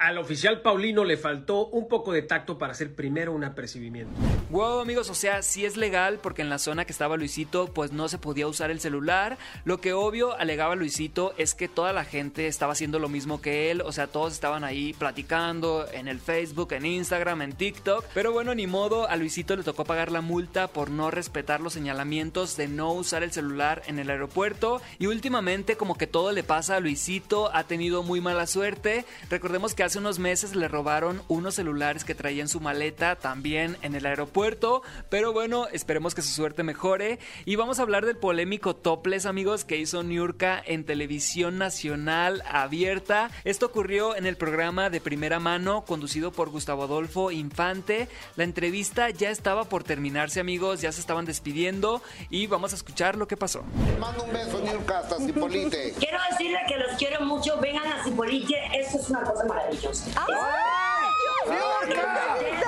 al 0.00 0.16
oficial 0.16 0.62
Paulino 0.62 1.04
le 1.04 1.18
faltó 1.18 1.66
un 1.66 1.86
poco 1.86 2.12
de 2.12 2.22
tacto 2.22 2.56
para 2.56 2.72
hacer 2.72 2.94
primero 2.94 3.32
un 3.32 3.44
apercibimiento. 3.44 4.10
Wow, 4.48 4.80
amigos, 4.80 5.10
o 5.10 5.14
sea, 5.14 5.42
sí 5.42 5.66
es 5.66 5.76
legal 5.76 6.18
porque 6.22 6.40
en 6.40 6.48
la 6.48 6.58
zona 6.58 6.86
que 6.86 6.92
estaba 6.92 7.18
Luisito, 7.18 7.66
pues 7.66 7.92
no 7.92 8.08
se 8.08 8.16
podía 8.16 8.48
usar 8.48 8.70
el 8.70 8.80
celular. 8.80 9.36
Lo 9.64 9.78
que 9.78 9.92
obvio 9.92 10.34
alegaba 10.38 10.74
Luisito 10.74 11.34
es 11.36 11.54
que 11.54 11.68
toda 11.68 11.92
la 11.92 12.04
gente 12.04 12.46
estaba 12.46 12.72
haciendo 12.72 12.98
lo 12.98 13.10
mismo 13.10 13.42
que 13.42 13.70
él, 13.70 13.82
o 13.82 13.92
sea, 13.92 14.06
todos 14.06 14.32
estaban 14.32 14.64
ahí 14.64 14.94
platicando 14.94 15.86
en 15.92 16.08
el 16.08 16.18
Facebook, 16.18 16.72
en 16.72 16.86
Instagram, 16.86 17.42
en 17.42 17.52
TikTok. 17.52 18.06
Pero 18.14 18.32
bueno, 18.32 18.54
ni 18.54 18.66
modo, 18.66 19.06
a 19.06 19.16
Luisito 19.16 19.54
le 19.54 19.64
tocó 19.64 19.84
pagar 19.84 20.10
la 20.10 20.22
multa 20.22 20.68
por 20.68 20.90
no 20.90 21.10
respetar 21.10 21.60
los 21.60 21.74
señalamientos 21.74 22.56
de 22.56 22.68
no 22.68 22.90
usar 22.92 23.22
el 23.22 23.32
celular 23.32 23.82
en 23.86 23.98
el 23.98 24.08
aeropuerto. 24.08 24.80
Y 24.98 25.08
últimamente, 25.08 25.76
como 25.76 25.98
que 25.98 26.06
todo 26.06 26.32
le 26.32 26.42
pasa 26.42 26.76
a 26.76 26.80
Luisito, 26.80 27.54
ha 27.54 27.64
tenido 27.64 28.02
muy 28.02 28.22
mala 28.22 28.46
suerte. 28.46 29.04
Recordemos 29.28 29.74
que 29.74 29.89
hace 29.90 29.98
unos 29.98 30.20
meses 30.20 30.54
le 30.54 30.68
robaron 30.68 31.20
unos 31.26 31.56
celulares 31.56 32.04
que 32.04 32.14
traía 32.14 32.42
en 32.42 32.48
su 32.48 32.60
maleta 32.60 33.16
también 33.16 33.76
en 33.82 33.96
el 33.96 34.06
aeropuerto. 34.06 34.82
Pero 35.08 35.32
bueno, 35.32 35.66
esperemos 35.72 36.14
que 36.14 36.22
su 36.22 36.28
suerte 36.28 36.62
mejore. 36.62 37.18
Y 37.44 37.56
vamos 37.56 37.80
a 37.80 37.82
hablar 37.82 38.06
del 38.06 38.16
polémico 38.16 38.76
topless, 38.76 39.26
amigos, 39.26 39.64
que 39.64 39.78
hizo 39.78 40.04
Niurka 40.04 40.62
en 40.64 40.84
televisión 40.84 41.58
nacional 41.58 42.44
abierta. 42.48 43.32
Esto 43.42 43.66
ocurrió 43.66 44.14
en 44.14 44.26
el 44.26 44.36
programa 44.36 44.90
de 44.90 45.00
primera 45.00 45.40
mano 45.40 45.84
conducido 45.84 46.30
por 46.30 46.50
Gustavo 46.50 46.84
Adolfo 46.84 47.32
Infante. 47.32 48.06
La 48.36 48.44
entrevista 48.44 49.10
ya 49.10 49.30
estaba 49.30 49.64
por 49.64 49.82
terminarse, 49.82 50.38
amigos, 50.38 50.82
ya 50.82 50.92
se 50.92 51.00
estaban 51.00 51.24
despidiendo 51.24 52.00
y 52.30 52.46
vamos 52.46 52.74
a 52.74 52.76
escuchar 52.76 53.16
lo 53.16 53.26
que 53.26 53.36
pasó. 53.36 53.64
Mando 53.98 54.22
un 54.22 54.32
beso, 54.32 54.60
Niurka, 54.60 55.00
hasta 55.00 55.16
Cipolite. 55.16 55.94
Quiero 55.98 56.18
decirle 56.30 56.60
que 56.68 56.76
los 56.76 56.96
quiero 56.96 57.22
mucho. 57.22 57.58
Vengan 57.60 57.88
a 57.88 58.04
Cipolite. 58.04 58.54
Esto 58.78 58.98
es 58.98 59.10
una 59.10 59.22
cosa 59.22 59.44
maravillosa 59.46 59.79
ellos. 59.80 60.04
¡Ay, 60.16 60.34
Dios! 61.86 62.59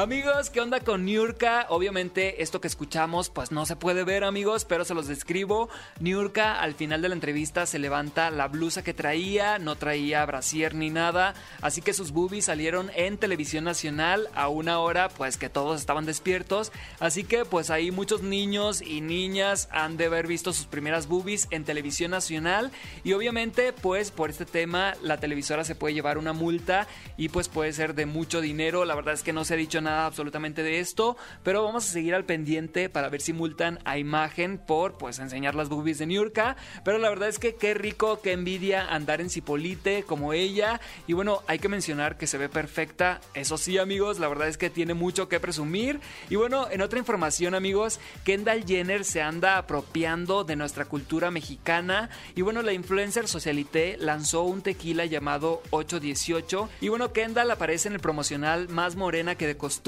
Amigos, 0.00 0.48
¿qué 0.48 0.62
onda 0.62 0.80
con 0.80 1.04
Niurka? 1.04 1.66
Obviamente 1.68 2.42
esto 2.42 2.58
que 2.58 2.68
escuchamos 2.68 3.28
pues 3.28 3.52
no 3.52 3.66
se 3.66 3.76
puede 3.76 4.02
ver 4.02 4.24
amigos, 4.24 4.64
pero 4.64 4.86
se 4.86 4.94
los 4.94 5.08
describo. 5.08 5.68
Niurka 5.98 6.58
al 6.58 6.74
final 6.74 7.02
de 7.02 7.10
la 7.10 7.14
entrevista 7.14 7.66
se 7.66 7.78
levanta 7.78 8.30
la 8.30 8.48
blusa 8.48 8.82
que 8.82 8.94
traía, 8.94 9.58
no 9.58 9.76
traía 9.76 10.24
brasier 10.24 10.74
ni 10.74 10.88
nada, 10.88 11.34
así 11.60 11.82
que 11.82 11.92
sus 11.92 12.12
boobies 12.12 12.46
salieron 12.46 12.90
en 12.94 13.18
televisión 13.18 13.64
nacional 13.64 14.30
a 14.34 14.48
una 14.48 14.78
hora 14.78 15.10
pues 15.10 15.36
que 15.36 15.50
todos 15.50 15.78
estaban 15.78 16.06
despiertos, 16.06 16.72
así 16.98 17.22
que 17.22 17.44
pues 17.44 17.68
ahí 17.68 17.90
muchos 17.90 18.22
niños 18.22 18.80
y 18.80 19.02
niñas 19.02 19.68
han 19.70 19.98
de 19.98 20.06
haber 20.06 20.26
visto 20.26 20.54
sus 20.54 20.64
primeras 20.64 21.08
boobies 21.08 21.46
en 21.50 21.64
televisión 21.64 22.12
nacional 22.12 22.72
y 23.04 23.12
obviamente 23.12 23.74
pues 23.74 24.10
por 24.10 24.30
este 24.30 24.46
tema 24.46 24.94
la 25.02 25.20
televisora 25.20 25.62
se 25.62 25.74
puede 25.74 25.92
llevar 25.92 26.16
una 26.16 26.32
multa 26.32 26.86
y 27.18 27.28
pues 27.28 27.50
puede 27.50 27.74
ser 27.74 27.94
de 27.94 28.06
mucho 28.06 28.40
dinero, 28.40 28.86
la 28.86 28.94
verdad 28.94 29.12
es 29.12 29.22
que 29.22 29.34
no 29.34 29.44
se 29.44 29.52
ha 29.52 29.58
dicho 29.58 29.82
nada 29.82 29.89
absolutamente 29.90 30.62
de 30.62 30.80
esto, 30.80 31.16
pero 31.42 31.64
vamos 31.64 31.88
a 31.88 31.92
seguir 31.92 32.14
al 32.14 32.24
pendiente 32.24 32.88
para 32.88 33.08
ver 33.08 33.20
si 33.20 33.32
multan 33.32 33.78
a 33.84 33.98
imagen 33.98 34.58
por 34.58 34.98
pues 34.98 35.18
enseñar 35.18 35.54
las 35.54 35.68
boobies 35.68 35.98
de 35.98 36.06
Niurka. 36.06 36.56
Pero 36.84 36.98
la 36.98 37.08
verdad 37.08 37.28
es 37.28 37.38
que 37.38 37.54
qué 37.54 37.74
rico, 37.74 38.20
qué 38.22 38.32
envidia 38.32 38.86
andar 38.86 39.20
en 39.20 39.30
Cipolite 39.30 40.04
como 40.04 40.32
ella. 40.32 40.80
Y 41.06 41.12
bueno, 41.12 41.42
hay 41.46 41.58
que 41.58 41.68
mencionar 41.68 42.16
que 42.16 42.26
se 42.26 42.38
ve 42.38 42.48
perfecta. 42.48 43.20
Eso 43.34 43.58
sí, 43.58 43.78
amigos, 43.78 44.18
la 44.18 44.28
verdad 44.28 44.48
es 44.48 44.56
que 44.56 44.70
tiene 44.70 44.94
mucho 44.94 45.28
que 45.28 45.40
presumir. 45.40 46.00
Y 46.28 46.36
bueno, 46.36 46.68
en 46.70 46.82
otra 46.82 46.98
información, 46.98 47.54
amigos, 47.54 48.00
Kendall 48.24 48.64
Jenner 48.64 49.04
se 49.04 49.22
anda 49.22 49.58
apropiando 49.58 50.44
de 50.44 50.56
nuestra 50.56 50.84
cultura 50.84 51.30
mexicana. 51.30 52.10
Y 52.34 52.42
bueno, 52.42 52.62
la 52.62 52.72
influencer 52.72 53.28
Socialité 53.28 53.96
lanzó 53.98 54.42
un 54.42 54.62
tequila 54.62 55.04
llamado 55.04 55.62
818. 55.70 56.68
Y 56.80 56.88
bueno, 56.88 57.12
Kendall 57.12 57.50
aparece 57.50 57.88
en 57.88 57.94
el 57.94 58.00
promocional 58.00 58.68
más 58.68 58.96
morena 58.96 59.34
que 59.34 59.46
de 59.46 59.56
costumbre, 59.56 59.79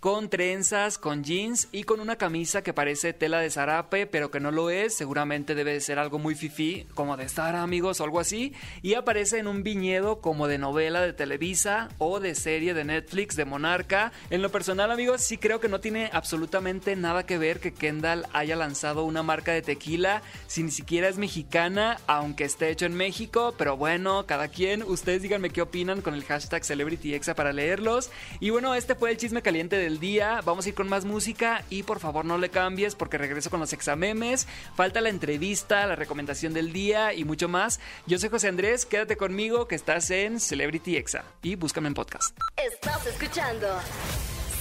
con 0.00 0.28
trenzas, 0.28 0.98
con 0.98 1.24
jeans 1.24 1.68
y 1.72 1.84
con 1.84 2.00
una 2.00 2.16
camisa 2.16 2.62
que 2.62 2.72
parece 2.72 3.12
tela 3.12 3.40
de 3.40 3.50
zarape, 3.50 4.06
pero 4.06 4.30
que 4.30 4.40
no 4.40 4.50
lo 4.50 4.70
es. 4.70 4.94
Seguramente 4.94 5.54
debe 5.54 5.72
de 5.72 5.80
ser 5.80 5.98
algo 5.98 6.18
muy 6.18 6.34
fifí, 6.34 6.86
como 6.94 7.16
de 7.16 7.24
estar 7.24 7.54
amigos 7.56 8.00
o 8.00 8.04
algo 8.04 8.20
así. 8.20 8.52
Y 8.82 8.94
aparece 8.94 9.38
en 9.38 9.46
un 9.46 9.62
viñedo 9.62 10.20
como 10.20 10.48
de 10.48 10.58
novela 10.58 11.00
de 11.00 11.12
Televisa 11.12 11.88
o 11.98 12.20
de 12.20 12.34
serie 12.34 12.74
de 12.74 12.84
Netflix 12.84 13.36
de 13.36 13.44
Monarca. 13.44 14.12
En 14.30 14.42
lo 14.42 14.50
personal, 14.50 14.90
amigos, 14.90 15.22
sí 15.22 15.38
creo 15.38 15.60
que 15.60 15.68
no 15.68 15.80
tiene 15.80 16.10
absolutamente 16.12 16.96
nada 16.96 17.26
que 17.26 17.38
ver 17.38 17.60
que 17.60 17.74
Kendall 17.74 18.26
haya 18.32 18.56
lanzado 18.56 19.04
una 19.04 19.22
marca 19.22 19.52
de 19.52 19.62
tequila 19.62 20.22
si 20.46 20.62
ni 20.62 20.70
siquiera 20.70 21.08
es 21.08 21.18
mexicana, 21.18 21.98
aunque 22.06 22.44
esté 22.44 22.70
hecho 22.70 22.86
en 22.86 22.94
México. 22.94 23.54
Pero 23.56 23.76
bueno, 23.76 24.26
cada 24.26 24.48
quien, 24.48 24.82
ustedes 24.82 25.22
díganme 25.22 25.50
qué 25.50 25.62
opinan 25.62 26.02
con 26.02 26.14
el 26.14 26.24
hashtag 26.24 26.64
CelebrityExa 26.64 27.34
para 27.34 27.52
leerlos. 27.52 28.10
Y 28.40 28.50
bueno, 28.50 28.74
este 28.74 28.94
fue 28.98 29.10
el 29.10 29.16
chisme 29.16 29.42
caliente 29.42 29.76
del 29.76 30.00
día. 30.00 30.40
Vamos 30.44 30.66
a 30.66 30.68
ir 30.70 30.74
con 30.74 30.88
más 30.88 31.04
música 31.04 31.64
y 31.70 31.82
por 31.82 32.00
favor 32.00 32.24
no 32.24 32.38
le 32.38 32.50
cambies 32.50 32.94
porque 32.94 33.18
regreso 33.18 33.50
con 33.50 33.60
los 33.60 33.72
examemes. 33.72 34.46
Falta 34.74 35.00
la 35.00 35.08
entrevista, 35.08 35.86
la 35.86 35.96
recomendación 35.96 36.52
del 36.52 36.72
día 36.72 37.12
y 37.14 37.24
mucho 37.24 37.48
más. 37.48 37.80
Yo 38.06 38.18
soy 38.18 38.28
José 38.28 38.48
Andrés, 38.48 38.86
quédate 38.86 39.16
conmigo 39.16 39.68
que 39.68 39.74
estás 39.74 40.10
en 40.10 40.40
Celebrity 40.40 40.96
Exa 40.96 41.24
y 41.42 41.54
búscame 41.54 41.88
en 41.88 41.94
podcast. 41.94 42.36
Estás 42.56 43.06
escuchando 43.06 43.68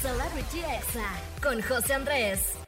Celebrity 0.01 0.59
Exa 0.59 1.09
con 1.41 1.61
José 1.61 1.93
Andrés. 1.93 2.66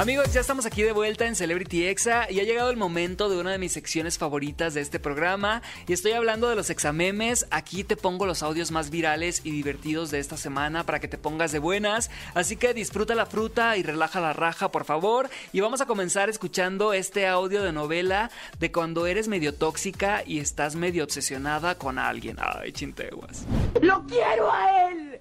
Amigos, 0.00 0.32
ya 0.32 0.40
estamos 0.40 0.64
aquí 0.64 0.82
de 0.82 0.92
vuelta 0.92 1.26
en 1.26 1.36
Celebrity 1.36 1.84
Exa 1.84 2.26
y 2.30 2.40
ha 2.40 2.44
llegado 2.44 2.70
el 2.70 2.78
momento 2.78 3.28
de 3.28 3.38
una 3.38 3.50
de 3.50 3.58
mis 3.58 3.72
secciones 3.72 4.16
favoritas 4.16 4.72
de 4.72 4.80
este 4.80 4.98
programa 4.98 5.60
y 5.86 5.92
estoy 5.92 6.12
hablando 6.12 6.48
de 6.48 6.56
los 6.56 6.70
examemes. 6.70 7.46
Aquí 7.50 7.84
te 7.84 7.98
pongo 7.98 8.24
los 8.24 8.42
audios 8.42 8.70
más 8.70 8.88
virales 8.88 9.42
y 9.44 9.50
divertidos 9.50 10.10
de 10.10 10.18
esta 10.18 10.38
semana 10.38 10.84
para 10.86 11.00
que 11.00 11.08
te 11.08 11.18
pongas 11.18 11.52
de 11.52 11.58
buenas. 11.58 12.10
Así 12.32 12.56
que 12.56 12.72
disfruta 12.72 13.14
la 13.14 13.26
fruta 13.26 13.76
y 13.76 13.82
relaja 13.82 14.22
la 14.22 14.32
raja, 14.32 14.70
por 14.70 14.86
favor. 14.86 15.28
Y 15.52 15.60
vamos 15.60 15.82
a 15.82 15.86
comenzar 15.86 16.30
escuchando 16.30 16.94
este 16.94 17.26
audio 17.26 17.62
de 17.62 17.72
novela 17.72 18.30
de 18.58 18.72
cuando 18.72 19.06
eres 19.06 19.28
medio 19.28 19.52
tóxica 19.52 20.22
y 20.26 20.38
estás 20.38 20.76
medio 20.76 21.04
obsesionada 21.04 21.74
con 21.74 21.98
alguien. 21.98 22.38
Ay, 22.40 22.72
chinteguas. 22.72 23.44
Lo 23.82 24.06
quiero 24.06 24.50
a 24.50 24.88
él. 24.88 25.20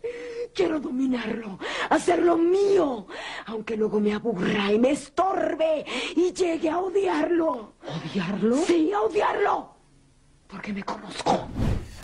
Quiero 0.53 0.79
dominarlo, 0.79 1.59
hacerlo 1.89 2.35
mío, 2.35 3.05
aunque 3.45 3.77
luego 3.77 3.99
me 3.99 4.13
aburra 4.13 4.68
y 4.71 4.79
me 4.79 4.91
estorbe 4.91 5.85
y 6.15 6.33
llegue 6.33 6.69
a 6.69 6.79
odiarlo. 6.79 7.73
¿Odiarlo? 7.83 8.57
Sí, 8.65 8.91
a 8.93 9.01
odiarlo. 9.01 9.75
Porque 10.47 10.73
me 10.73 10.83
conozco. 10.83 11.47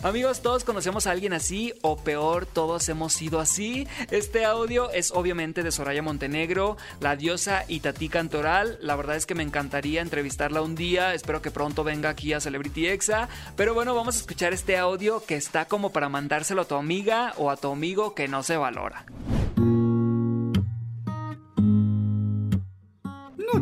Amigos, 0.04 0.44
todos 0.44 0.64
conocemos 0.64 1.08
a 1.08 1.12
alguien 1.12 1.34
así, 1.34 1.74
o 1.82 1.98
peor, 1.98 2.46
todos 2.46 2.88
hemos 2.90 3.12
sido 3.12 3.40
así. 3.40 3.88
Este 4.12 4.46
audio 4.46 4.92
es 4.92 5.12
obviamente 5.12 5.64
de 5.64 5.72
Soraya 5.72 6.04
Montenegro, 6.04 6.78
la 7.00 7.16
diosa 7.16 7.66
Itatí 7.68 8.08
Cantoral. 8.08 8.78
La 8.82 8.96
verdad 8.96 9.16
es 9.16 9.26
que 9.26 9.34
me 9.34 9.42
encantaría 9.42 10.02
entrevistarla 10.04 10.62
un 10.62 10.76
día. 10.76 11.16
Espero 11.16 11.42
que 11.42 11.50
pronto 11.50 11.84
venga 11.84 12.10
aquí 12.10 12.34
a 12.34 12.40
Celebrity 12.40 12.86
Exa. 12.86 13.30
Pero 13.56 13.74
bueno, 13.74 13.96
vamos 13.96 14.16
a 14.16 14.20
escuchar 14.20 14.54
este 14.54 14.78
audio 14.78 15.24
que 15.26 15.38
está 15.38 15.66
como 15.66 15.92
para 15.92 16.08
mandárselo 16.08 16.62
a 16.62 16.66
tu 16.66 16.76
amiga 16.76 17.34
o 17.38 17.50
a 17.50 17.58
tu 17.58 17.72
amigo 17.72 18.14
que 18.14 18.28
no 18.28 18.44
se 18.44 18.58
valora. 18.58 19.08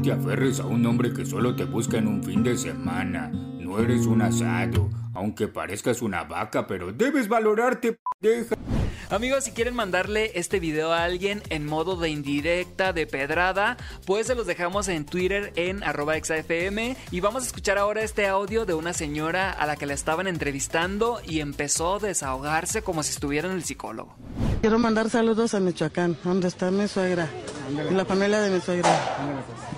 Te 0.03 0.11
aferres 0.11 0.59
a 0.59 0.65
un 0.65 0.85
hombre 0.85 1.13
que 1.13 1.25
solo 1.25 1.55
te 1.55 1.63
busca 1.63 1.97
en 1.97 2.07
un 2.07 2.21
fin 2.21 2.43
de 2.43 2.57
semana. 2.57 3.29
No 3.29 3.79
eres 3.79 4.05
un 4.05 4.21
asado, 4.21 4.89
aunque 5.13 5.47
parezcas 5.47 6.01
una 6.01 6.25
vaca, 6.25 6.67
pero 6.67 6.91
debes 6.91 7.29
valorarte, 7.29 7.97
deja. 8.19 8.55
Amigos, 9.09 9.43
si 9.43 9.51
quieren 9.51 9.75
mandarle 9.75 10.31
este 10.35 10.59
video 10.59 10.91
a 10.93 11.03
alguien 11.03 11.43
en 11.49 11.65
modo 11.65 11.95
de 11.95 12.09
indirecta, 12.09 12.93
de 12.93 13.05
pedrada, 13.05 13.77
pues 14.05 14.27
se 14.27 14.35
los 14.35 14.47
dejamos 14.47 14.87
en 14.87 15.05
Twitter 15.05 15.51
en 15.55 15.83
arroba 15.83 16.15
exafm 16.17 16.95
y 17.11 17.19
vamos 17.19 17.43
a 17.43 17.47
escuchar 17.47 17.77
ahora 17.77 18.01
este 18.01 18.27
audio 18.27 18.65
de 18.65 18.73
una 18.73 18.93
señora 18.93 19.51
a 19.51 19.65
la 19.65 19.75
que 19.75 19.85
la 19.85 19.93
estaban 19.93 20.27
entrevistando 20.27 21.21
y 21.25 21.39
empezó 21.41 21.95
a 21.95 21.99
desahogarse 21.99 22.81
como 22.81 23.03
si 23.03 23.11
estuviera 23.11 23.47
en 23.49 23.55
el 23.55 23.63
psicólogo. 23.63 24.15
Quiero 24.61 24.79
mandar 24.79 25.09
saludos 25.09 25.53
a 25.53 25.59
Michoacán, 25.59 26.17
donde 26.23 26.47
está 26.47 26.71
mi 26.71 26.87
suegra 26.87 27.29
y 27.69 27.93
la 27.93 28.05
familia 28.05 28.39
de 28.41 28.49
mi 28.49 28.61
suegra. 28.61 28.89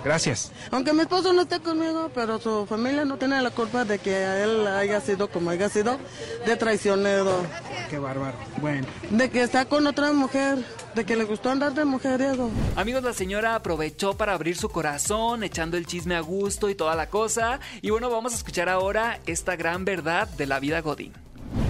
Gracias. 0.04 0.52
Aunque 0.70 0.94
mi 0.94 1.02
esposo 1.02 1.34
no 1.34 1.42
esté 1.42 1.60
conmigo, 1.60 2.12
pero 2.14 2.40
su 2.40 2.66
familia 2.68 3.06
no 3.06 3.18
tiene 3.18 3.42
la 3.42 3.50
culpa 3.50 3.86
de 3.86 3.98
que 3.98 4.16
a 4.16 4.44
él 4.44 4.68
haya 4.68 5.02
sido 5.02 5.30
como 5.30 5.50
haya 5.50 5.70
sido, 5.70 5.98
de 6.46 6.56
traicionero. 6.56 7.42
Qué 7.90 7.98
bárbaro. 7.98 8.38
Bueno. 8.62 8.86
De 9.16 9.30
que 9.30 9.44
está 9.44 9.64
con 9.64 9.88
otra 9.88 10.12
mujer, 10.12 10.58
de 10.94 11.06
que 11.06 11.16
le 11.16 11.24
gustó 11.24 11.50
andar 11.50 11.74
de 11.74 11.86
mujeriego. 11.86 12.50
Amigos, 12.76 13.02
la 13.02 13.14
señora 13.14 13.56
aprovechó 13.56 14.18
para 14.18 14.34
abrir 14.34 14.58
su 14.58 14.68
corazón, 14.68 15.42
echando 15.42 15.78
el 15.78 15.86
chisme 15.86 16.16
a 16.16 16.20
gusto 16.20 16.70
y 16.70 16.76
toda 16.76 16.96
la 16.96 17.08
cosa. 17.08 17.62
Y 17.82 17.92
bueno, 17.92 18.10
vamos 18.10 18.34
a 18.34 18.36
escuchar 18.36 18.68
ahora 18.68 19.22
esta 19.26 19.56
gran 19.56 19.86
verdad 19.86 20.28
de 20.28 20.48
la 20.48 20.60
vida 20.60 20.82
Godín. 20.82 21.14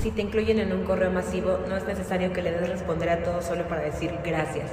Si 0.02 0.10
te 0.10 0.24
incluyen 0.24 0.58
en 0.58 0.72
un 0.72 0.86
correo 0.86 1.12
masivo, 1.12 1.60
no 1.70 1.78
es 1.78 1.86
necesario 1.86 2.34
que 2.34 2.42
le 2.42 2.52
des 2.52 2.68
responder 2.68 3.10
a 3.10 3.22
todo 3.22 3.40
solo 3.44 3.68
para 3.68 3.82
decir 3.82 4.12
gracias. 4.24 4.72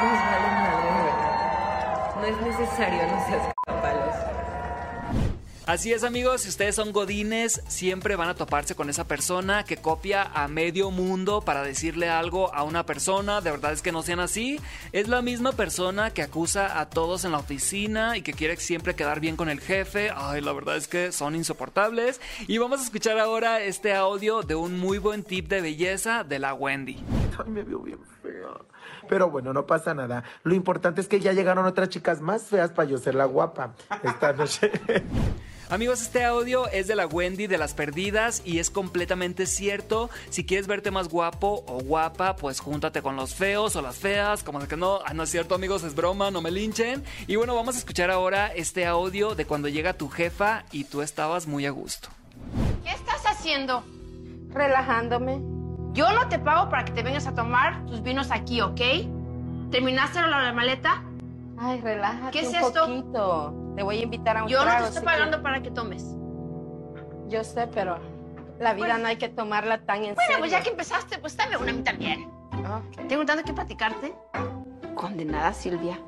No 0.00 0.14
es 0.14 0.20
vale 0.20 0.48
madre, 0.48 0.90
¿verdad? 1.04 2.16
No 2.16 2.24
es 2.24 2.58
necesario, 2.58 3.02
no 3.06 3.26
seas. 3.26 3.73
Así 5.66 5.94
es 5.94 6.04
amigos, 6.04 6.42
si 6.42 6.50
ustedes 6.50 6.74
son 6.74 6.92
godines, 6.92 7.62
siempre 7.68 8.16
van 8.16 8.28
a 8.28 8.34
toparse 8.34 8.74
con 8.74 8.90
esa 8.90 9.04
persona 9.04 9.64
que 9.64 9.78
copia 9.78 10.24
a 10.34 10.46
medio 10.46 10.90
mundo 10.90 11.40
para 11.40 11.62
decirle 11.62 12.10
algo 12.10 12.54
a 12.54 12.64
una 12.64 12.84
persona, 12.84 13.40
de 13.40 13.50
verdad 13.50 13.72
es 13.72 13.80
que 13.80 13.90
no 13.90 14.02
sean 14.02 14.20
así. 14.20 14.60
Es 14.92 15.08
la 15.08 15.22
misma 15.22 15.52
persona 15.52 16.10
que 16.10 16.20
acusa 16.20 16.78
a 16.78 16.90
todos 16.90 17.24
en 17.24 17.32
la 17.32 17.38
oficina 17.38 18.18
y 18.18 18.20
que 18.20 18.34
quiere 18.34 18.56
siempre 18.56 18.94
quedar 18.94 19.20
bien 19.20 19.36
con 19.36 19.48
el 19.48 19.58
jefe. 19.58 20.10
Ay, 20.14 20.42
la 20.42 20.52
verdad 20.52 20.76
es 20.76 20.86
que 20.86 21.12
son 21.12 21.34
insoportables. 21.34 22.20
Y 22.46 22.58
vamos 22.58 22.80
a 22.80 22.84
escuchar 22.84 23.18
ahora 23.18 23.62
este 23.62 23.94
audio 23.94 24.42
de 24.42 24.56
un 24.56 24.78
muy 24.78 24.98
buen 24.98 25.22
tip 25.22 25.48
de 25.48 25.62
belleza 25.62 26.24
de 26.24 26.40
la 26.40 26.52
Wendy. 26.52 27.02
Ay, 27.42 27.50
me 27.50 27.62
veo 27.62 27.78
bien 27.78 28.00
fea. 28.22 28.50
Pero 29.08 29.30
bueno, 29.30 29.54
no 29.54 29.64
pasa 29.64 29.94
nada. 29.94 30.24
Lo 30.42 30.54
importante 30.54 31.00
es 31.00 31.08
que 31.08 31.20
ya 31.20 31.32
llegaron 31.32 31.64
otras 31.64 31.88
chicas 31.88 32.20
más 32.20 32.42
feas 32.42 32.70
para 32.70 32.86
yo 32.86 32.98
ser 32.98 33.14
la 33.14 33.24
guapa 33.24 33.72
esta 34.02 34.34
noche. 34.34 34.70
Amigos, 35.70 36.02
este 36.02 36.24
audio 36.24 36.68
es 36.68 36.86
de 36.86 36.94
la 36.94 37.06
Wendy 37.06 37.46
de 37.46 37.56
las 37.56 37.72
perdidas 37.74 38.42
y 38.44 38.58
es 38.58 38.70
completamente 38.70 39.46
cierto. 39.46 40.10
Si 40.28 40.44
quieres 40.44 40.66
verte 40.66 40.90
más 40.90 41.08
guapo 41.08 41.64
o 41.66 41.80
guapa, 41.80 42.36
pues 42.36 42.60
júntate 42.60 43.00
con 43.00 43.16
los 43.16 43.34
feos 43.34 43.74
o 43.74 43.82
las 43.82 43.96
feas, 43.96 44.42
como 44.44 44.60
de 44.60 44.68
que 44.68 44.76
no, 44.76 44.98
ah, 45.04 45.14
no 45.14 45.22
es 45.22 45.30
cierto 45.30 45.54
amigos, 45.54 45.82
es 45.82 45.94
broma, 45.94 46.30
no 46.30 46.42
me 46.42 46.50
linchen. 46.50 47.02
Y 47.26 47.36
bueno, 47.36 47.54
vamos 47.54 47.76
a 47.76 47.78
escuchar 47.78 48.10
ahora 48.10 48.48
este 48.48 48.84
audio 48.86 49.34
de 49.34 49.46
cuando 49.46 49.68
llega 49.68 49.94
tu 49.94 50.08
jefa 50.08 50.64
y 50.70 50.84
tú 50.84 51.00
estabas 51.00 51.46
muy 51.46 51.64
a 51.66 51.70
gusto. 51.70 52.08
¿Qué 52.84 52.90
estás 52.90 53.22
haciendo? 53.26 53.82
Relajándome. 54.50 55.40
Yo 55.94 56.12
no 56.12 56.28
te 56.28 56.38
pago 56.38 56.68
para 56.70 56.84
que 56.84 56.92
te 56.92 57.02
vengas 57.02 57.26
a 57.26 57.34
tomar 57.34 57.86
tus 57.86 58.02
vinos 58.02 58.30
aquí, 58.30 58.60
¿ok? 58.60 58.80
¿Terminaste 59.70 60.20
la 60.20 60.52
maleta? 60.52 61.02
Ay, 61.56 61.80
relájate 61.80 62.32
¿Qué 62.32 62.40
es 62.46 62.48
un 62.48 62.54
esto? 62.56 62.86
poquito. 62.86 63.63
Te 63.76 63.82
voy 63.82 63.98
a 63.98 64.02
invitar 64.02 64.36
a 64.36 64.42
un 64.44 64.48
Yo 64.48 64.58
no 64.58 64.64
trago, 64.64 64.82
te 64.84 64.88
estoy 64.88 65.04
pagando 65.04 65.24
quieres. 65.38 65.42
para 65.42 65.62
que 65.62 65.70
tomes. 65.70 66.04
Yo 67.28 67.42
sé, 67.44 67.66
pero 67.68 67.98
La 68.60 68.72
vida 68.74 68.98
no 68.98 69.08
hay 69.08 69.16
que 69.16 69.28
tomarla 69.28 69.84
tan 69.84 69.96
en 70.04 70.14
Bueno, 70.14 70.20
serio. 70.26 70.38
pues 70.38 70.50
ya 70.52 70.62
que 70.62 70.70
empezaste, 70.70 71.18
pues 71.18 71.36
dame 71.36 71.56
una 71.56 71.70
a 71.70 71.74
mí 71.74 71.82
también. 71.82 72.30
Tengo 73.08 73.24
tanto 73.24 73.42
que 73.44 73.52
platicarte. 73.52 74.14
Condenada 74.94 75.52
Silvia. 75.52 75.98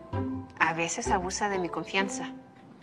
A 0.60 0.72
veces 0.74 1.10
abusa 1.10 1.48
de 1.48 1.58
mi 1.58 1.68
confianza. 1.68 2.30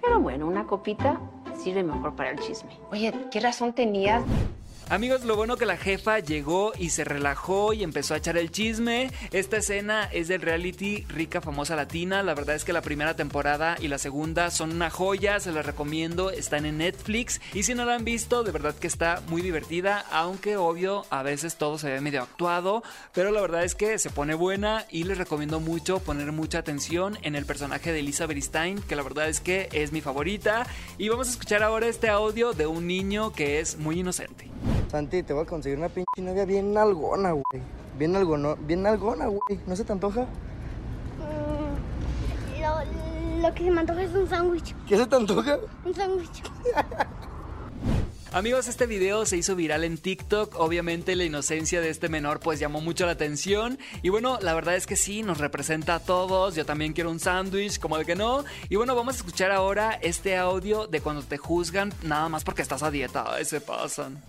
Pero 0.01 0.19
bueno, 0.19 0.47
una 0.47 0.65
copita 0.65 1.19
sirve 1.55 1.81
mejor 1.83 2.13
para 2.15 2.31
el 2.31 2.39
chisme. 2.39 2.77
Oye, 2.91 3.13
¿qué 3.31 3.39
razón 3.39 3.71
tenías? 3.73 4.21
Amigos, 4.89 5.23
lo 5.23 5.37
bueno 5.37 5.55
que 5.55 5.65
la 5.65 5.77
jefa 5.77 6.19
llegó 6.19 6.73
y 6.77 6.89
se 6.89 7.03
relajó 7.03 7.73
y 7.73 7.83
empezó 7.83 8.13
a 8.13 8.17
echar 8.17 8.37
el 8.37 8.51
chisme. 8.51 9.11
Esta 9.31 9.57
escena 9.57 10.09
es 10.11 10.27
del 10.27 10.41
reality 10.41 11.05
Rica 11.07 11.41
Famosa 11.41 11.75
Latina. 11.75 12.21
La 12.21 12.35
verdad 12.35 12.55
es 12.55 12.65
que 12.65 12.73
la 12.73 12.81
primera 12.81 13.15
temporada 13.15 13.77
y 13.79 13.87
la 13.87 13.97
segunda 13.97 14.51
son 14.51 14.71
una 14.71 14.89
joya, 14.89 15.39
se 15.39 15.53
las 15.53 15.65
recomiendo, 15.65 16.31
están 16.31 16.65
en 16.65 16.77
Netflix. 16.77 17.39
Y 17.53 17.63
si 17.63 17.73
no 17.73 17.85
la 17.85 17.95
han 17.95 18.03
visto, 18.03 18.43
de 18.43 18.51
verdad 18.51 18.75
que 18.75 18.87
está 18.87 19.23
muy 19.29 19.41
divertida, 19.41 20.05
aunque 20.11 20.57
obvio 20.57 21.05
a 21.09 21.23
veces 21.23 21.55
todo 21.55 21.77
se 21.77 21.89
ve 21.89 22.01
medio 22.01 22.21
actuado. 22.21 22.83
Pero 23.13 23.31
la 23.31 23.41
verdad 23.41 23.63
es 23.63 23.75
que 23.75 23.97
se 23.97 24.09
pone 24.09 24.35
buena 24.35 24.85
y 24.91 25.05
les 25.05 25.17
recomiendo 25.17 25.59
mucho 25.61 25.99
poner 25.99 26.31
mucha 26.33 26.59
atención 26.59 27.17
en 27.23 27.35
el 27.35 27.45
personaje 27.45 27.93
de 27.93 27.99
Elisa 27.99 28.27
Beristain, 28.27 28.81
que 28.81 28.97
la 28.97 29.03
verdad 29.03 29.29
es 29.29 29.39
que 29.39 29.69
es 29.71 29.93
mi 29.93 30.01
favorita. 30.01 30.67
Y 30.97 31.07
vamos 31.09 31.29
a 31.29 31.31
escuchar 31.31 31.63
ahora 31.63 31.87
este 31.87 32.09
audio 32.09 32.53
de 32.53 32.67
un 32.67 32.85
niño 32.85 33.31
que 33.31 33.59
es 33.59 33.77
muy 33.77 34.01
inocente. 34.01 34.49
Santi, 34.93 35.23
te 35.23 35.33
voy 35.33 35.41
a 35.41 35.47
conseguir 35.47 35.79
una 35.79 35.89
pinche 35.89 36.21
novia 36.21 36.45
bien 36.45 36.77
algona, 36.77 37.31
güey. 37.31 37.63
Bien 37.97 38.15
algona, 38.15 38.53
bien 38.53 38.85
algona, 38.85 39.25
güey. 39.25 39.59
¿No 39.65 39.75
se 39.75 39.83
te 39.83 39.91
antoja? 39.91 40.27
Lo, 42.61 43.41
lo 43.41 43.53
que 43.55 43.63
se 43.63 43.71
me 43.71 43.79
antoja 43.79 44.03
es 44.03 44.13
un 44.13 44.29
sándwich. 44.29 44.75
¿Qué 44.87 44.95
se 44.95 45.07
te 45.07 45.15
antoja? 45.15 45.57
Un 45.83 45.95
sándwich. 45.95 46.43
Amigos, 48.33 48.67
este 48.67 48.85
video 48.85 49.25
se 49.25 49.35
hizo 49.35 49.55
viral 49.55 49.83
en 49.83 49.97
TikTok. 49.97 50.59
Obviamente 50.59 51.15
la 51.15 51.23
inocencia 51.23 51.81
de 51.81 51.89
este 51.89 52.07
menor 52.07 52.39
pues 52.39 52.59
llamó 52.59 52.79
mucho 52.79 53.07
la 53.07 53.13
atención. 53.13 53.79
Y 54.03 54.09
bueno, 54.09 54.37
la 54.43 54.53
verdad 54.53 54.75
es 54.75 54.85
que 54.85 54.95
sí, 54.95 55.23
nos 55.23 55.39
representa 55.39 55.95
a 55.95 55.99
todos. 56.01 56.53
Yo 56.53 56.67
también 56.67 56.93
quiero 56.93 57.09
un 57.09 57.19
sándwich, 57.19 57.79
como 57.79 57.97
de 57.97 58.05
que 58.05 58.15
no. 58.15 58.43
Y 58.69 58.75
bueno, 58.75 58.93
vamos 58.93 59.15
a 59.15 59.17
escuchar 59.17 59.51
ahora 59.51 59.97
este 60.03 60.37
audio 60.37 60.85
de 60.85 61.01
cuando 61.01 61.23
te 61.23 61.39
juzgan 61.39 61.91
nada 62.03 62.29
más 62.29 62.43
porque 62.43 62.61
estás 62.61 62.83
a 62.83 62.91
dieta. 62.91 63.25
Ay, 63.27 63.45
se 63.45 63.59
pasan. 63.59 64.21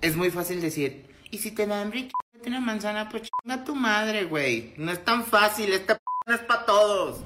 Es 0.00 0.16
muy 0.16 0.30
fácil 0.30 0.60
decir, 0.60 1.06
y 1.30 1.38
si 1.38 1.50
te 1.50 1.66
da 1.66 1.82
hambre, 1.82 2.08
una 2.46 2.60
manzana, 2.60 3.08
pues 3.08 3.24
chinga 3.24 3.64
tu 3.64 3.74
madre, 3.74 4.24
güey. 4.24 4.72
No 4.76 4.92
es 4.92 5.04
tan 5.04 5.24
fácil, 5.24 5.72
esta 5.72 5.96
p 5.96 6.00
no 6.26 6.34
es 6.34 6.40
para 6.40 6.64
todos. 6.66 7.20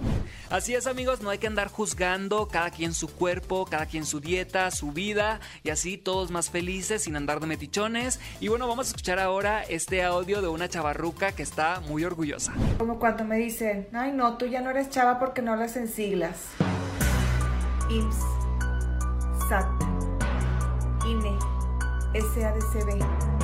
Así 0.48 0.74
es 0.74 0.86
amigos, 0.86 1.20
no 1.22 1.30
hay 1.30 1.38
que 1.38 1.46
andar 1.46 1.68
juzgando 1.68 2.48
cada 2.48 2.70
quien 2.70 2.94
su 2.94 3.08
cuerpo, 3.08 3.66
cada 3.66 3.86
quien 3.86 4.06
su 4.06 4.20
dieta, 4.20 4.70
su 4.70 4.92
vida 4.92 5.40
y 5.62 5.70
así 5.70 5.98
todos 5.98 6.30
más 6.30 6.50
felices 6.50 7.02
sin 7.02 7.16
andar 7.16 7.40
de 7.40 7.46
metichones. 7.46 8.20
Y 8.40 8.48
bueno, 8.48 8.66
vamos 8.68 8.86
a 8.86 8.90
escuchar 8.90 9.18
ahora 9.18 9.62
este 9.62 10.02
audio 10.02 10.40
de 10.40 10.48
una 10.48 10.68
chavarruca 10.68 11.32
que 11.32 11.42
está 11.42 11.80
muy 11.80 12.04
orgullosa. 12.04 12.54
Como 12.78 12.98
cuando 12.98 13.24
me 13.24 13.36
dicen, 13.36 13.88
ay 13.92 14.12
no, 14.12 14.38
tú 14.38 14.46
ya 14.46 14.60
no 14.60 14.70
eres 14.70 14.88
chava 14.88 15.18
porque 15.18 15.42
no 15.42 15.52
hablas 15.52 15.76
en 15.76 15.88
siglas. 15.88 16.36
IMSS, 17.90 18.24
SAT, 19.48 19.91
SADCB. 22.14 23.41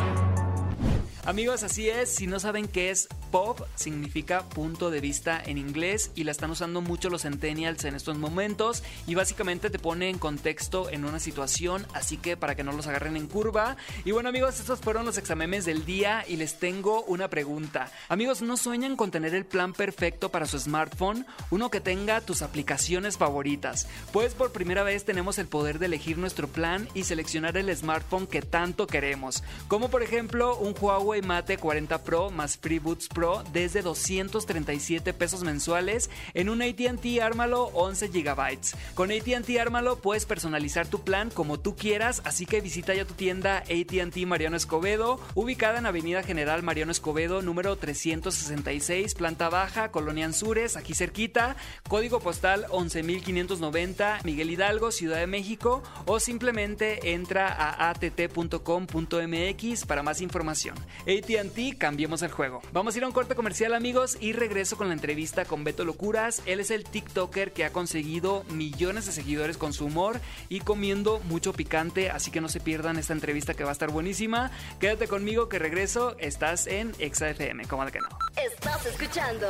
Amigos, 1.29 1.63
así 1.63 1.91
es, 1.91 2.09
si 2.09 2.27
no 2.27 2.41
saben 2.41 2.67
qué 2.69 2.89
es 2.89 3.07
pop, 3.31 3.61
significa 3.75 4.49
punto 4.49 4.91
de 4.91 5.03
vista 5.03 5.43
en 5.45 5.59
inglés 5.59 6.11
y 6.15 6.25
la 6.25 6.31
están 6.31 6.51
usando 6.51 6.81
mucho 6.81 7.11
los 7.11 7.21
centennials 7.21 7.85
en 7.85 7.95
estos 7.95 8.17
momentos 8.17 8.83
y 9.07 9.15
básicamente 9.15 9.69
te 9.69 9.79
pone 9.79 10.09
en 10.09 10.19
contexto 10.19 10.89
en 10.89 11.05
una 11.05 11.21
situación, 11.21 11.87
así 11.93 12.17
que 12.17 12.39
para 12.39 12.55
que 12.55 12.65
no 12.65 12.73
los 12.73 12.87
agarren 12.87 13.15
en 13.15 13.27
curva. 13.27 13.77
Y 14.07 14.13
bueno 14.13 14.31
amigos, 14.31 14.59
estos 14.59 14.81
fueron 14.81 15.05
los 15.05 15.19
examemes 15.19 15.67
del 15.67 15.85
día 15.85 16.25
y 16.27 16.37
les 16.37 16.59
tengo 16.59 17.03
una 17.03 17.29
pregunta. 17.29 17.93
Amigos, 18.09 18.41
¿no 18.41 18.57
sueñan 18.57 18.97
con 18.97 19.11
tener 19.11 19.35
el 19.35 19.45
plan 19.45 19.75
perfecto 19.75 20.31
para 20.31 20.47
su 20.47 20.59
smartphone? 20.59 21.27
Uno 21.51 21.71
que 21.71 21.83
tenga 21.83 22.23
tus 22.23 22.41
aplicaciones 22.41 23.19
favoritas. 23.19 23.87
Pues 24.15 24.33
por 24.33 24.53
primera 24.53 24.83
vez 24.83 25.05
tenemos 25.05 25.37
el 25.37 25.47
poder 25.47 25.79
de 25.79 25.87
elegir 25.87 26.17
nuestro 26.17 26.49
plan 26.49 26.89
y 26.95 27.05
seleccionar 27.05 27.59
el 27.59 27.77
smartphone 27.77 28.27
que 28.27 28.41
tanto 28.41 28.87
queremos. 28.87 29.43
Como 29.69 29.91
por 29.91 30.03
ejemplo 30.03 30.57
un 30.57 30.75
Huawei 30.81 31.18
Mate 31.23 31.59
40 31.59 31.99
Pro 32.05 32.31
más 32.31 32.59
FreeBoots 32.59 33.09
Pro 33.09 33.43
desde 33.53 33.83
237 33.83 35.13
pesos 35.13 35.45
mensuales 35.45 36.11
en 36.35 36.49
un 36.49 36.63
ATT 36.63 37.21
Ármalo 37.23 37.65
11 37.75 38.09
GB. 38.09 38.59
Con 38.95 39.11
ATT 39.11 39.59
Ármalo 39.61 39.97
puedes 39.97 40.27
personalizar 40.27 40.87
tu 40.87 41.03
plan 41.03 41.31
como 41.31 41.59
tú 41.59 41.77
quieras, 41.77 42.23
así 42.25 42.47
que 42.47 42.61
visita 42.61 42.95
ya 42.95 43.05
tu 43.05 43.15
tienda 43.15 43.59
ATT 43.59 44.17
Mariano 44.27 44.57
Escobedo, 44.57 45.21
ubicada 45.35 45.79
en 45.79 45.87
Avenida 45.87 46.23
General 46.23 46.63
Mariano 46.63 46.93
Escobedo, 46.93 47.43
número 47.43 47.77
366, 47.77 49.15
planta 49.15 49.49
baja, 49.49 49.91
Colonia 49.91 50.27
Anzures, 50.27 50.77
aquí 50.77 50.95
cerquita, 50.95 51.57
código 51.89 52.21
postal 52.21 52.67
11590, 52.71 54.21
Miguel 54.25 54.51
Hidalgo, 54.51 54.91
Ciudad 54.93 55.19
de 55.19 55.27
México, 55.27 55.83
o 56.07 56.21
simplemente 56.21 57.13
entra 57.13 57.49
a 57.49 57.91
att.com.mx 57.91 59.87
para 59.87 60.03
más 60.03 60.21
información. 60.21 60.77
ATT, 61.09 61.79
cambiemos 61.79 62.21
el 62.21 62.31
juego. 62.31 62.61
Vamos 62.73 62.95
a 62.95 62.99
ir 62.99 63.05
a 63.05 63.07
un 63.07 63.15
corte 63.15 63.35
comercial, 63.35 63.73
amigos, 63.73 64.19
y 64.21 64.35
regreso 64.35 64.77
con 64.77 64.89
la 64.89 64.95
entrevista 64.95 65.47
con 65.47 65.65
Beto 65.65 65.85
Locuras. 65.85 66.43
Él 66.45 66.61
es 66.61 66.71
el 66.71 66.85
TikToker 66.85 67.53
que 67.53 67.65
ha 67.65 67.73
conseguido 67.73 68.45
millones 68.51 69.07
de 69.07 69.13
seguidores 69.13 69.57
con 69.57 69.73
su 69.73 69.87
humor 69.87 70.21
y 70.51 70.61
comiendo 70.61 71.21
mucho 71.21 71.55
picante, 71.55 72.11
así 72.11 72.31
que 72.31 72.43
no 72.43 72.51
se 72.51 72.61
pierdan 72.61 72.99
esta 72.99 73.15
entrevista 73.15 73.55
que 73.55 73.65
va 73.65 73.71
a 73.71 73.73
estar 73.73 73.91
buenísima. 73.91 74.51
Quédate 74.81 75.09
conmigo 75.09 75.49
que 75.49 75.59
regreso, 75.59 76.15
estás 76.19 76.67
en 76.67 76.95
ExaFM, 76.99 77.67
como 77.67 77.87
de 77.87 77.93
que 77.93 78.01
no. 78.01 78.09
Estás 78.37 78.85
escuchando 78.85 79.47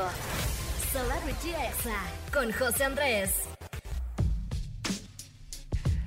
Celebrity 0.93 1.51
Exa 1.51 2.01
con 2.33 2.53
José 2.53 2.85
Andrés. 2.85 3.58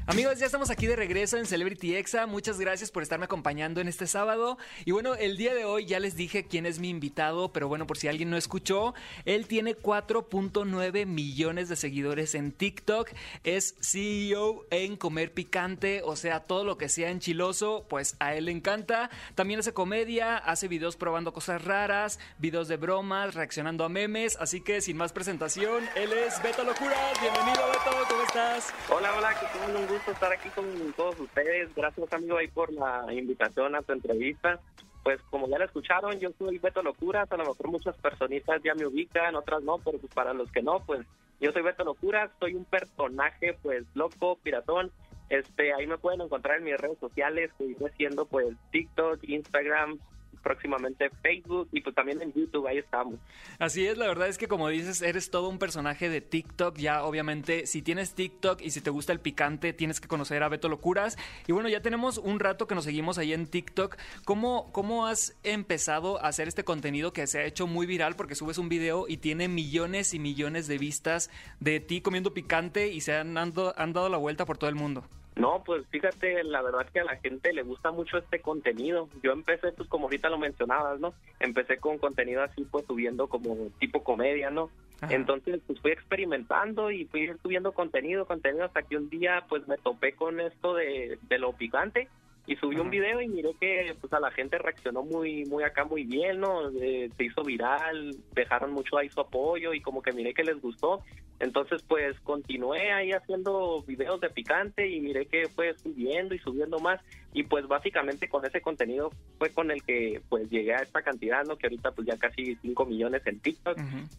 Amigos, 0.08 0.40
ya 0.40 0.48
estamos 0.48 0.72
aquí 0.72 0.88
de 0.88 0.96
regreso 0.96 1.38
en 1.38 1.46
Celebrity 1.46 1.96
Exa. 1.96 2.26
Muchas 2.26 2.60
gracias 2.60 2.90
por 2.90 3.04
estarme 3.04 3.26
acompañando 3.26 3.82
en 3.82 3.88
este 3.88 4.08
sábado. 4.08 4.58
Y 4.84 4.92
bueno, 4.92 5.14
el 5.14 5.38
día 5.38 5.54
de 5.54 5.64
hoy 5.64 5.86
ya 5.86 6.00
les 6.00 6.16
dije 6.16 6.48
quién 6.48 6.66
es 6.66 6.80
mi 6.80 6.90
invitado, 6.90 7.54
pero 7.54 7.68
bueno, 7.68 7.86
por 7.86 8.00
si 8.00 8.08
alguien 8.08 8.32
no 8.32 8.36
escuchó, 8.36 8.96
él 9.26 9.46
tiene 9.46 9.78
4.9 9.78 11.06
millones 11.06 11.70
de 11.70 11.76
seguidores 11.76 12.34
en 12.34 12.52
TikTok. 12.52 13.12
Es 13.44 13.76
CEO 13.80 14.66
en 14.72 14.98
Comer 14.98 15.36
Picante, 15.36 16.02
o 16.04 16.16
sea, 16.16 16.42
todo 16.42 16.64
lo 16.64 16.80
que 16.80 16.90
sea 16.90 17.12
enchiloso, 17.12 17.86
pues 17.88 18.16
a 18.20 18.34
él 18.34 18.46
le 18.46 18.54
encanta. 18.54 19.12
También 19.36 19.60
hace 19.60 19.72
comedia, 19.72 20.36
hace 20.36 20.68
videos 20.68 20.98
probando 20.98 21.32
cosas 21.32 21.64
raras, 21.64 22.18
videos 22.40 22.68
de 22.68 22.78
bromas, 22.78 23.36
reaccionando 23.36 23.86
a 23.86 23.90
memes. 23.90 24.36
Así 24.38 24.62
que 24.62 24.82
sin 24.82 24.98
más 24.98 25.14
presentación, 25.14 25.88
él 25.96 26.12
es 26.12 26.42
Beto 26.42 26.64
Locuras. 26.64 27.22
Bienvenido, 27.22 27.68
Beto, 27.68 28.08
¿cómo 28.10 28.24
estás? 28.24 28.74
Hola, 28.90 29.14
hola, 29.16 29.40
que 29.40 29.46
tengo 29.46 29.92
estar 30.08 30.32
aquí 30.32 30.50
con 30.50 30.66
todos 30.94 31.20
ustedes. 31.20 31.74
Gracias, 31.76 32.12
amigo, 32.14 32.38
ahí 32.38 32.48
por 32.48 32.72
la 32.74 33.06
invitación 33.14 33.76
a 33.76 33.82
tu 33.82 33.94
entrevista. 33.94 34.60
Pues 35.04 35.22
como 35.30 35.48
ya 35.48 35.58
lo 35.58 35.66
escucharon, 35.66 36.20
yo 36.20 36.30
soy 36.38 36.60
Beto 36.60 36.84
Locuras, 36.84 37.32
a 37.32 37.38
lo 37.38 37.46
mejor 37.46 37.68
muchas 37.70 37.98
personitas 37.98 38.62
ya 38.64 38.76
me 38.76 38.86
ubican, 38.86 39.36
otras 39.36 39.64
no, 39.64 39.80
pero 39.80 39.98
pues 39.98 40.14
para 40.14 40.34
los 40.34 40.52
que 40.52 40.62
no, 40.62 40.80
pues 40.86 41.02
yo 41.40 41.52
soy 41.52 41.64
Beto 41.64 41.84
Locuras, 41.84 42.30
soy 42.40 42.54
un 42.54 42.66
personaje 42.66 43.58
pues 43.62 43.84
loco, 43.96 44.38
piratón. 44.44 44.92
Este, 45.30 45.74
ahí 45.74 45.88
me 45.88 45.98
pueden 45.98 46.22
encontrar 46.22 46.58
en 46.58 46.66
mis 46.66 46.78
redes 46.78 47.00
sociales, 47.00 47.52
que 47.58 47.76
haciendo 47.86 48.26
pues 48.26 48.56
TikTok, 48.72 49.24
Instagram, 49.24 49.98
próximamente 50.42 51.10
Facebook 51.22 51.70
y 51.72 51.82
pues 51.82 51.96
también 51.96 52.22
en 52.22 52.34
YouTube, 52.34 52.68
ahí 52.68 52.78
estamos. 52.78 53.16
Así 53.60 53.86
es, 53.86 53.98
la 53.98 54.08
verdad 54.08 54.28
es 54.28 54.38
que 54.38 54.48
como 54.48 54.68
dices, 54.70 55.02
eres 55.02 55.30
todo 55.30 55.50
un 55.50 55.60
personaje 55.60 56.10
de 56.10 56.22
TikTok. 56.22 56.78
Ya, 56.78 57.04
obviamente, 57.04 57.68
si 57.68 57.82
tienes 57.82 58.14
TikTok 58.16 58.62
y 58.62 58.72
si 58.72 58.82
te 58.82 58.90
gusta 58.90 59.14
el 59.14 59.20
picante, 59.20 59.74
tienes 59.74 60.00
que 60.00 60.08
conocer 60.08 60.44
a 60.44 60.50
Beto 60.50 60.70
Locuras. 60.70 61.18
Y 61.48 61.52
bueno, 61.52 61.70
ya 61.70 61.82
tenemos 61.82 62.18
un 62.18 62.40
rato 62.40 62.68
que 62.68 62.76
nos 62.76 62.84
seguimos 62.86 63.18
ahí 63.18 63.34
en 63.34 63.48
TikTok. 63.48 63.98
¿Cómo, 64.26 64.72
cómo 64.72 65.08
has 65.08 65.36
empezado 65.44 66.24
a 66.24 66.28
hacer 66.28 66.48
este 66.48 66.64
contenido 66.64 67.14
que 67.14 67.28
se 67.28 67.40
ha 67.40 67.46
hecho 67.46 67.68
muy 67.68 67.86
viral? 67.86 68.16
Porque 68.16 68.36
subes 68.36 68.58
un 68.58 68.70
video 68.70 69.06
y 69.08 69.18
tiene 69.18 69.48
millones 69.48 70.14
y 70.14 70.20
millones 70.20 70.68
de 70.68 70.78
vistas 70.78 71.30
de 71.60 71.80
ti 71.80 72.02
comiendo 72.02 72.34
picante 72.34 72.88
y 72.90 73.02
se 73.02 73.14
han, 73.16 73.36
ando- 73.36 73.74
han 73.78 73.94
dado 73.94 74.10
la 74.10 74.18
vuelta 74.18 74.46
por 74.46 74.58
todo 74.58 74.70
el 74.70 74.76
mundo. 74.76 75.06
No, 75.36 75.64
pues 75.64 75.86
fíjate, 75.88 76.44
la 76.44 76.62
verdad 76.62 76.82
es 76.86 76.92
que 76.92 77.00
a 77.00 77.06
la 77.06 77.16
gente 77.18 77.54
le 77.54 77.64
gusta 77.64 77.92
mucho 77.92 78.18
este 78.18 78.42
contenido. 78.42 79.08
Yo 79.24 79.32
empecé, 79.32 79.72
pues 79.72 79.88
como 79.88 80.06
ahorita 80.06 80.30
lo 80.30 80.38
mencionabas, 80.38 81.00
¿no? 81.00 81.14
Empecé 81.40 81.78
con 81.78 81.98
contenido 81.98 82.44
así, 82.44 82.66
pues 82.70 82.86
subiendo 82.86 83.28
como 83.28 83.70
tipo 83.80 84.04
comedia, 84.04 84.50
¿no? 84.50 84.70
Ajá. 85.00 85.14
Entonces, 85.14 85.62
pues 85.66 85.80
fui 85.80 85.92
experimentando 85.92 86.92
y 86.92 87.06
fui 87.06 87.32
subiendo 87.42 87.72
contenido, 87.72 88.26
contenido, 88.26 88.66
hasta 88.66 88.84
que 88.84 88.98
un 88.98 89.10
día, 89.10 89.46
pues 89.48 89.68
me 89.68 89.78
topé 89.78 90.14
con 90.14 90.40
esto 90.40 90.76
de, 90.76 91.18
de 91.22 91.40
lo 91.40 91.54
picante. 91.54 92.10
Y 92.48 92.56
subí 92.56 92.78
un 92.78 92.90
video 92.90 93.22
y 93.22 93.28
miré 93.28 93.54
que 93.60 93.96
pues 94.00 94.12
a 94.14 94.20
la 94.20 94.32
gente 94.32 94.58
reaccionó 94.58 95.04
muy 95.04 95.46
muy 95.46 95.64
acá 95.64 95.86
muy 95.86 96.04
bien, 96.04 96.40
¿no? 96.40 96.70
Eh, 96.82 97.10
se 97.16 97.24
hizo 97.26 97.44
viral, 97.44 98.16
dejaron 98.34 98.74
mucho 98.74 98.98
ahí 98.98 99.10
su 99.10 99.22
apoyo 99.22 99.74
y 99.74 99.82
como 99.82 100.02
que 100.02 100.12
miré 100.12 100.34
que 100.34 100.44
les 100.44 100.60
gustó. 100.60 101.04
Entonces 101.40 101.84
pues 101.88 102.20
continué 102.22 102.92
ahí 102.92 103.12
haciendo 103.12 103.84
videos 103.84 104.22
de 104.22 104.30
picante 104.30 104.88
y 104.88 105.02
miré 105.02 105.26
que 105.26 105.48
fue 105.50 105.76
subiendo 105.78 106.36
y 106.36 106.40
subiendo 106.40 106.80
más 106.80 107.00
y 107.34 107.44
pues 107.44 107.68
básicamente 107.68 108.28
con 108.28 108.46
ese 108.46 108.62
contenido 108.62 109.12
fue 109.38 109.52
con 109.52 109.72
el 109.72 109.82
que 109.84 110.22
pues 110.30 110.50
llegué 110.50 110.74
a 110.74 110.82
esta 110.82 111.02
cantidad, 111.02 111.44
¿no? 111.46 111.58
Que 111.58 111.68
ahorita 111.68 111.92
pues 111.92 112.08
ya 112.08 112.18
casi 112.18 112.56
5 112.56 112.86
millones 112.86 113.26
en 113.26 113.40
TikTok 113.40 113.78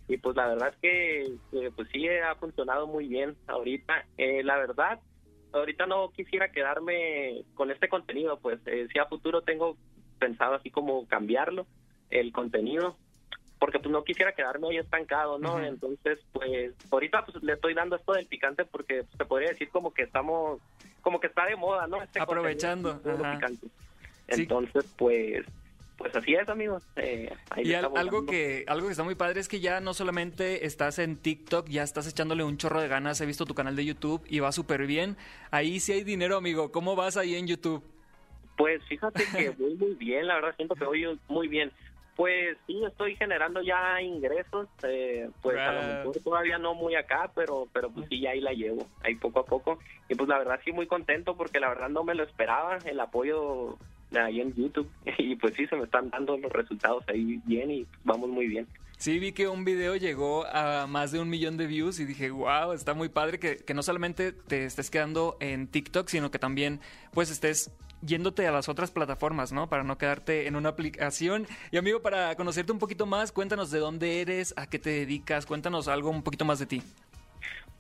y 0.09 0.17
pues 0.17 0.37
la 0.37 0.49
verdad 0.49 0.69
es 0.69 0.77
que 0.77 1.23
eh, 1.53 1.71
pues 1.75 1.89
sí 1.93 2.09
ha 2.09 2.35
funcionado 2.37 2.87
muy 2.87 3.09
bien 3.09 3.37
ahorita. 3.47 4.07
Eh, 4.17 4.43
la 4.43 4.57
verdad 4.59 5.01
ahorita 5.53 5.87
no 5.87 6.11
quisiera 6.11 6.51
quedarme 6.51 7.45
con 7.55 7.71
este 7.71 7.89
contenido, 7.89 8.39
pues 8.39 8.61
eh, 8.67 8.89
si 8.93 8.99
a 8.99 9.07
futuro 9.07 9.43
tengo 9.43 9.77
pensado 10.19 10.55
así 10.55 10.71
como 10.71 11.07
cambiarlo, 11.07 11.67
el 12.11 12.33
contenido, 12.33 12.97
porque 13.59 13.79
pues 13.79 13.91
no 13.91 14.05
quisiera 14.05 14.33
quedarme 14.33 14.69
ahí 14.69 14.77
estancado, 14.79 15.39
¿no? 15.39 15.63
Entonces, 15.63 16.19
pues 16.33 16.75
ahorita 16.91 17.25
pues 17.25 17.43
le 17.43 17.53
estoy 17.53 17.75
dando 17.75 17.97
esto 17.97 18.13
del 18.13 18.27
picante 18.27 18.65
porque 18.65 19.05
pues, 19.05 19.17
se 19.17 19.25
podría 19.25 19.51
decir 19.51 19.69
como 19.71 19.93
que 19.95 20.03
estamos, 20.03 20.61
como 21.01 21.21
que 21.21 21.29
está 21.29 21.47
de 21.47 21.57
moda, 21.57 21.87
¿no? 21.87 22.03
Este 22.03 22.21
Aprovechando. 22.21 23.01
ajá. 23.05 23.35
picante. 23.35 23.67
Sí. 24.29 24.43
Entonces, 24.43 24.85
pues, 24.97 25.45
pues 25.97 26.15
así 26.17 26.35
es, 26.35 26.49
amigos. 26.49 26.83
Eh, 26.97 27.33
ahí 27.51 27.65
Y 27.69 27.75
al- 27.75 27.91
algo 27.97 28.27
que, 28.27 28.65
algo 28.67 28.87
que 28.87 28.93
está 28.93 29.05
muy 29.05 29.15
padre 29.15 29.41
es 29.41 29.49
que 29.49 29.61
ya 29.61 29.81
no 29.81 29.95
solamente 29.95 30.67
estás 30.67 30.99
en 30.99 31.17
TikTok, 31.17 31.69
ya 31.69 31.83
estás 31.83 32.07
echándole 32.09 32.43
un 32.45 32.57
chorro 32.57 32.81
de 32.81 32.89
ganas. 32.89 33.21
He 33.21 33.27
visto 33.27 33.45
tu 33.47 33.55
canal 33.55 33.77
de 33.77 33.85
YouTube 33.85 34.23
y 34.29 34.41
va 34.41 34.53
súper 34.53 34.87
bien. 34.87 35.17
Ahí 35.51 35.81
sí 35.81 35.93
hay 35.93 36.03
dinero, 36.05 36.37
amigo. 36.37 36.73
¿Cómo 36.73 36.97
vas 36.97 37.17
ahí 37.17 37.35
en 37.37 37.47
YouTube? 37.47 37.85
Pues 38.57 38.83
fíjate 38.89 39.25
que 39.37 39.51
voy 39.59 39.75
muy 39.77 39.95
bien, 39.95 40.27
la 40.27 40.35
verdad 40.35 40.55
siento 40.57 40.75
que 40.75 40.85
voy 40.85 41.19
muy 41.29 41.49
bien. 41.49 41.73
Pues 42.15 42.59
sí, 42.67 42.79
estoy 42.87 43.17
generando 43.17 43.63
ya 43.63 44.01
ingresos, 44.03 44.69
eh, 44.83 45.31
pues 45.41 45.57
a 45.59 45.73
lo 45.73 45.81
Wow. 45.81 45.89
mejor 45.95 46.19
todavía 46.23 46.59
no 46.59 46.75
muy 46.75 46.95
acá, 46.95 47.31
pero 47.35 47.69
pero 47.73 47.91
pues 47.91 48.07
sí, 48.11 48.27
ahí 48.27 48.39
la 48.41 48.53
llevo, 48.53 48.87
ahí 49.03 49.15
poco 49.15 49.41
a 49.41 49.45
poco. 49.47 49.79
Y 50.11 50.15
pues 50.15 50.29
la 50.29 50.37
verdad 50.39 50.61
sí 50.63 50.73
muy 50.73 50.87
contento 50.87 51.37
porque 51.39 51.59
la 51.59 51.71
verdad 51.71 51.89
no 51.89 52.05
me 52.05 52.15
lo 52.15 52.23
esperaba, 52.23 52.77
el 52.85 53.01
apoyo 53.01 53.79
ahí 54.19 54.41
en 54.41 54.55
YouTube. 54.55 54.89
Y 55.19 55.37
pues 55.37 55.55
sí, 55.55 55.67
se 55.67 55.77
me 55.77 55.85
están 55.85 56.11
dando 56.11 56.37
los 56.37 56.53
resultados 56.53 57.05
ahí 57.09 57.41
bien 57.45 57.71
y 57.71 57.87
vamos 58.05 58.29
muy 58.29 58.47
bien. 58.49 58.67
Sí, 58.99 59.19
vi 59.19 59.33
que 59.33 59.49
un 59.49 59.65
video 59.65 59.97
llegó 59.97 60.47
a 60.47 60.87
más 60.87 61.11
de 61.11 61.19
un 61.19 61.29
millón 61.29 61.57
de 61.57 61.67
views 61.67 61.99
y 61.99 62.05
dije, 62.05 62.31
wow, 62.31 62.73
está 62.73 62.95
muy 62.95 63.09
padre 63.09 63.39
que, 63.39 63.57
que 63.57 63.75
no 63.75 63.83
solamente 63.83 64.33
te 64.33 64.65
estés 64.65 64.91
quedando 64.91 65.37
en 65.41 65.67
TikTok, 65.67 66.09
sino 66.09 66.31
que 66.31 66.39
también 66.39 66.81
pues 67.13 67.31
estés 67.31 67.73
yéndote 68.03 68.47
a 68.47 68.53
las 68.53 68.69
otras 68.69 68.91
plataformas, 68.91 69.53
¿no? 69.53 69.69
Para 69.69 69.85
no 69.85 69.97
quedarte 69.97 70.47
en 70.47 70.57
una 70.57 70.71
aplicación. 70.71 71.47
Y 71.71 71.79
amigo, 71.79 72.03
para 72.03 72.35
conocerte 72.37 72.73
un 72.73 72.79
poquito 72.79 73.07
más, 73.07 73.33
cuéntanos 73.33 73.71
de 73.71 73.79
dónde 73.79 74.21
eres, 74.21 74.55
a 74.57 74.67
qué 74.67 74.79
te 74.79 74.91
dedicas, 74.91 75.47
cuéntanos 75.47 75.89
algo 75.89 76.11
un 76.11 76.23
poquito 76.23 76.45
más 76.45 76.59
de 76.59 76.67
ti. 76.67 76.83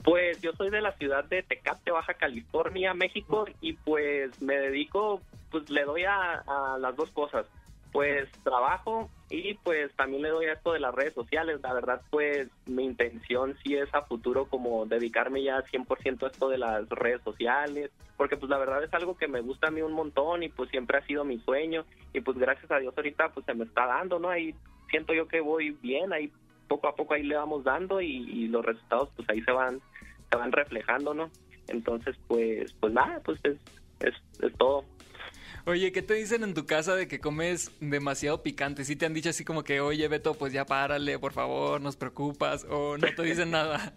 Pues 0.04 0.40
yo 0.40 0.52
soy 0.52 0.70
de 0.70 0.80
la 0.80 0.92
ciudad 0.92 1.24
de 1.24 1.42
Tecate, 1.44 1.92
Baja 1.92 2.14
California, 2.14 2.92
México, 2.92 3.46
y 3.60 3.74
pues 3.74 4.40
me 4.42 4.58
dedico, 4.58 5.20
pues 5.50 5.70
le 5.70 5.84
doy 5.84 6.04
a, 6.04 6.42
las 6.78 6.96
dos 6.96 7.10
cosas. 7.10 7.46
Pues 7.92 8.26
trabajo 8.42 9.10
y 9.28 9.52
pues 9.54 9.94
también 9.96 10.22
le 10.22 10.30
doy 10.30 10.46
a 10.46 10.54
esto 10.54 10.72
de 10.72 10.80
las 10.80 10.94
redes 10.94 11.12
sociales. 11.12 11.60
La 11.62 11.74
verdad, 11.74 12.00
pues 12.10 12.48
mi 12.66 12.84
intención 12.84 13.54
sí 13.62 13.76
es 13.76 13.94
a 13.94 14.02
futuro 14.02 14.46
como 14.46 14.86
dedicarme 14.86 15.42
ya 15.42 15.62
100% 15.62 16.22
a 16.22 16.26
esto 16.28 16.48
de 16.48 16.56
las 16.56 16.88
redes 16.88 17.20
sociales, 17.22 17.90
porque 18.16 18.38
pues 18.38 18.48
la 18.48 18.56
verdad 18.56 18.82
es 18.82 18.92
algo 18.94 19.16
que 19.16 19.28
me 19.28 19.42
gusta 19.42 19.68
a 19.68 19.70
mí 19.70 19.82
un 19.82 19.92
montón 19.92 20.42
y 20.42 20.48
pues 20.48 20.70
siempre 20.70 20.98
ha 20.98 21.06
sido 21.06 21.22
mi 21.24 21.38
sueño 21.40 21.84
y 22.14 22.22
pues 22.22 22.38
gracias 22.38 22.70
a 22.70 22.78
Dios 22.78 22.94
ahorita 22.96 23.28
pues 23.28 23.44
se 23.44 23.54
me 23.54 23.64
está 23.64 23.86
dando, 23.86 24.18
¿no? 24.18 24.30
Ahí 24.30 24.54
siento 24.90 25.12
yo 25.12 25.28
que 25.28 25.40
voy 25.40 25.76
bien, 25.82 26.14
ahí 26.14 26.32
poco 26.68 26.88
a 26.88 26.96
poco 26.96 27.12
ahí 27.12 27.24
le 27.24 27.36
vamos 27.36 27.62
dando 27.62 28.00
y, 28.00 28.06
y 28.06 28.48
los 28.48 28.64
resultados 28.64 29.10
pues 29.16 29.28
ahí 29.28 29.42
se 29.42 29.52
van 29.52 29.82
van 30.36 30.52
reflejando, 30.52 31.14
¿no? 31.14 31.30
Entonces, 31.68 32.16
pues, 32.26 32.72
pues 32.74 32.92
nada, 32.92 33.20
pues 33.24 33.38
es, 33.44 33.56
es, 34.00 34.14
es 34.40 34.52
todo. 34.58 34.84
Oye, 35.64 35.92
¿qué 35.92 36.02
te 36.02 36.14
dicen 36.14 36.42
en 36.42 36.54
tu 36.54 36.66
casa 36.66 36.96
de 36.96 37.06
que 37.06 37.20
comes 37.20 37.70
demasiado 37.80 38.42
picante? 38.42 38.84
¿Sí 38.84 38.96
te 38.96 39.06
han 39.06 39.14
dicho 39.14 39.30
así 39.30 39.44
como 39.44 39.62
que, 39.62 39.80
oye, 39.80 40.08
Beto, 40.08 40.34
pues 40.34 40.52
ya 40.52 40.64
párale, 40.64 41.20
por 41.20 41.32
favor, 41.32 41.80
nos 41.80 41.96
preocupas? 41.96 42.66
¿O 42.68 42.98
no 42.98 43.06
te 43.14 43.22
dicen 43.22 43.50
nada? 43.52 43.94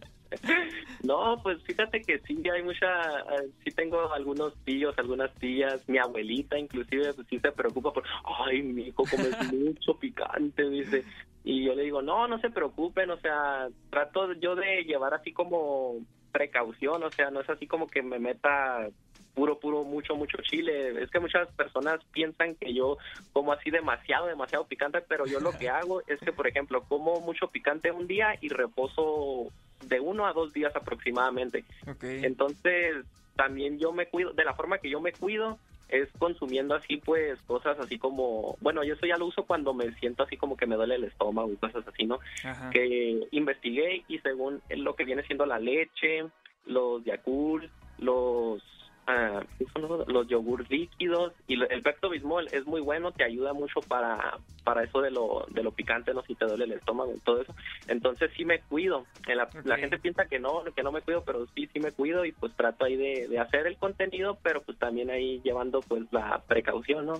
No, 1.03 1.39
pues 1.41 1.63
fíjate 1.63 2.01
que 2.01 2.19
sí, 2.19 2.41
hay 2.53 2.61
mucha, 2.61 2.87
eh, 2.87 3.49
sí 3.63 3.71
tengo 3.71 4.11
algunos 4.13 4.53
tíos, 4.63 4.93
algunas 4.99 5.33
tías, 5.35 5.87
mi 5.87 5.97
abuelita 5.97 6.57
inclusive, 6.57 7.13
pues 7.13 7.27
sí 7.29 7.39
se 7.39 7.51
preocupa 7.51 7.91
por, 7.91 8.03
ay, 8.45 8.61
mi 8.61 8.83
hijo 8.83 9.03
comes 9.09 9.31
mucho 9.53 9.97
picante, 9.97 10.69
dice. 10.69 11.03
Y 11.43 11.65
yo 11.65 11.75
le 11.75 11.83
digo, 11.83 12.01
no, 12.01 12.27
no 12.27 12.39
se 12.39 12.49
preocupen, 12.49 13.09
o 13.11 13.17
sea, 13.17 13.67
trato 13.89 14.33
yo 14.33 14.55
de 14.55 14.83
llevar 14.83 15.13
así 15.13 15.31
como 15.31 15.95
precaución, 16.35 17.01
o 17.01 17.11
sea, 17.11 17.31
no 17.31 17.39
es 17.39 17.49
así 17.49 17.65
como 17.65 17.87
que 17.87 18.01
me 18.01 18.19
meta 18.19 18.89
puro, 19.33 19.57
puro, 19.57 19.85
mucho, 19.85 20.17
mucho 20.17 20.37
chile. 20.41 21.01
Es 21.01 21.09
que 21.09 21.21
muchas 21.21 21.47
personas 21.55 22.01
piensan 22.11 22.55
que 22.55 22.73
yo 22.73 22.97
como 23.31 23.53
así 23.53 23.71
demasiado, 23.71 24.27
demasiado 24.27 24.65
picante, 24.67 24.99
pero 25.07 25.25
yo 25.25 25.39
lo 25.39 25.57
que 25.57 25.69
hago 25.79 26.01
es 26.07 26.19
que, 26.19 26.33
por 26.33 26.45
ejemplo, 26.45 26.83
como 26.83 27.21
mucho 27.21 27.47
picante 27.47 27.89
un 27.89 28.05
día 28.05 28.35
y 28.41 28.49
reposo 28.49 29.47
de 29.87 30.01
uno 30.01 30.25
a 30.25 30.33
dos 30.33 30.51
días 30.51 30.75
aproximadamente. 30.75 31.63
Entonces, 32.01 33.05
también 33.37 33.79
yo 33.79 33.93
me 33.93 34.07
cuido, 34.07 34.33
de 34.33 34.43
la 34.43 34.55
forma 34.55 34.79
que 34.79 34.89
yo 34.89 34.99
me 34.99 35.13
cuido 35.13 35.57
es 35.89 36.09
consumiendo 36.17 36.75
así 36.75 36.97
pues 36.97 37.39
cosas 37.43 37.79
así 37.79 37.97
como, 37.97 38.57
bueno, 38.61 38.83
yo 38.83 38.95
eso 38.95 39.05
ya 39.05 39.17
lo 39.17 39.27
uso 39.27 39.43
cuando 39.43 39.73
me 39.73 39.91
siento 39.93 40.23
así 40.23 40.37
como 40.37 40.57
que 40.57 40.65
me 40.65 40.75
duele 40.75 40.95
el 40.95 41.03
estómago 41.03 41.51
y 41.51 41.57
cosas 41.57 41.87
así, 41.87 42.05
¿no? 42.05 42.19
Ajá. 42.43 42.69
Que 42.71 43.27
investigué 43.31 44.03
y 44.07 44.19
según 44.19 44.61
lo 44.69 44.95
que 44.95 45.05
viene 45.05 45.23
siendo 45.23 45.45
la 45.45 45.59
leche, 45.59 46.25
los 46.65 47.03
Yakult, 47.03 47.71
los 47.99 48.61
ah, 49.07 49.43
¿qué 49.57 49.65
son 49.73 50.05
los, 50.07 50.27
yogur 50.27 50.69
líquidos 50.69 51.33
y 51.47 51.55
lo- 51.55 51.69
el 51.69 51.81
Pepto 51.81 52.09
Bismol 52.09 52.47
es 52.51 52.65
muy 52.65 52.81
bueno, 52.81 53.11
te 53.11 53.23
ayuda 53.23 53.53
mucho 53.53 53.79
para 53.81 54.37
para 54.63 54.83
eso 54.83 55.01
de 55.01 55.11
lo 55.11 55.45
de 55.51 55.61
lo 55.63 55.71
picante, 55.71 56.13
no 56.13 56.23
si 56.23 56.33
te 56.35 56.45
duele 56.45 56.65
el 56.65 56.71
estómago 56.73 57.13
y 57.15 57.19
todo 57.19 57.41
eso. 57.41 57.53
Entonces 57.87 58.31
sí 58.35 58.45
me 58.45 58.59
cuido. 58.61 59.05
En 59.27 59.37
la, 59.37 59.47
la 59.63 59.77
gente 59.77 59.99
piensa 59.99 60.25
que 60.25 60.39
no, 60.39 60.63
que 60.75 60.81
no 60.83 60.91
me 60.91 61.01
cuido, 61.01 61.23
pero 61.23 61.45
sí 61.55 61.69
sí 61.73 61.79
me 61.79 61.91
cuido 61.91 62.25
y 62.25 62.31
pues 62.31 62.53
trato 62.55 62.85
ahí 62.85 62.95
de, 62.95 63.27
de 63.27 63.39
hacer 63.39 63.67
el 63.67 63.77
contenido, 63.77 64.37
pero 64.41 64.61
pues 64.63 64.77
también 64.79 65.09
ahí 65.11 65.39
llevando 65.43 65.81
pues 65.81 66.03
la 66.11 66.41
precaución, 66.47 67.05
¿no? 67.05 67.13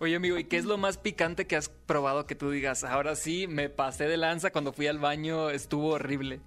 Oye, 0.00 0.16
amigo, 0.16 0.36
¿y 0.36 0.44
qué 0.44 0.56
es 0.56 0.64
lo 0.64 0.76
más 0.76 0.98
picante 0.98 1.46
que 1.46 1.54
has 1.54 1.68
probado 1.68 2.26
que 2.26 2.34
tú 2.34 2.50
digas? 2.50 2.82
Ahora 2.82 3.14
sí, 3.14 3.46
me 3.46 3.68
pasé 3.70 4.08
de 4.08 4.16
lanza 4.16 4.50
cuando 4.50 4.72
fui 4.72 4.88
al 4.88 4.98
baño, 4.98 5.50
estuvo 5.50 5.90
horrible. 5.90 6.40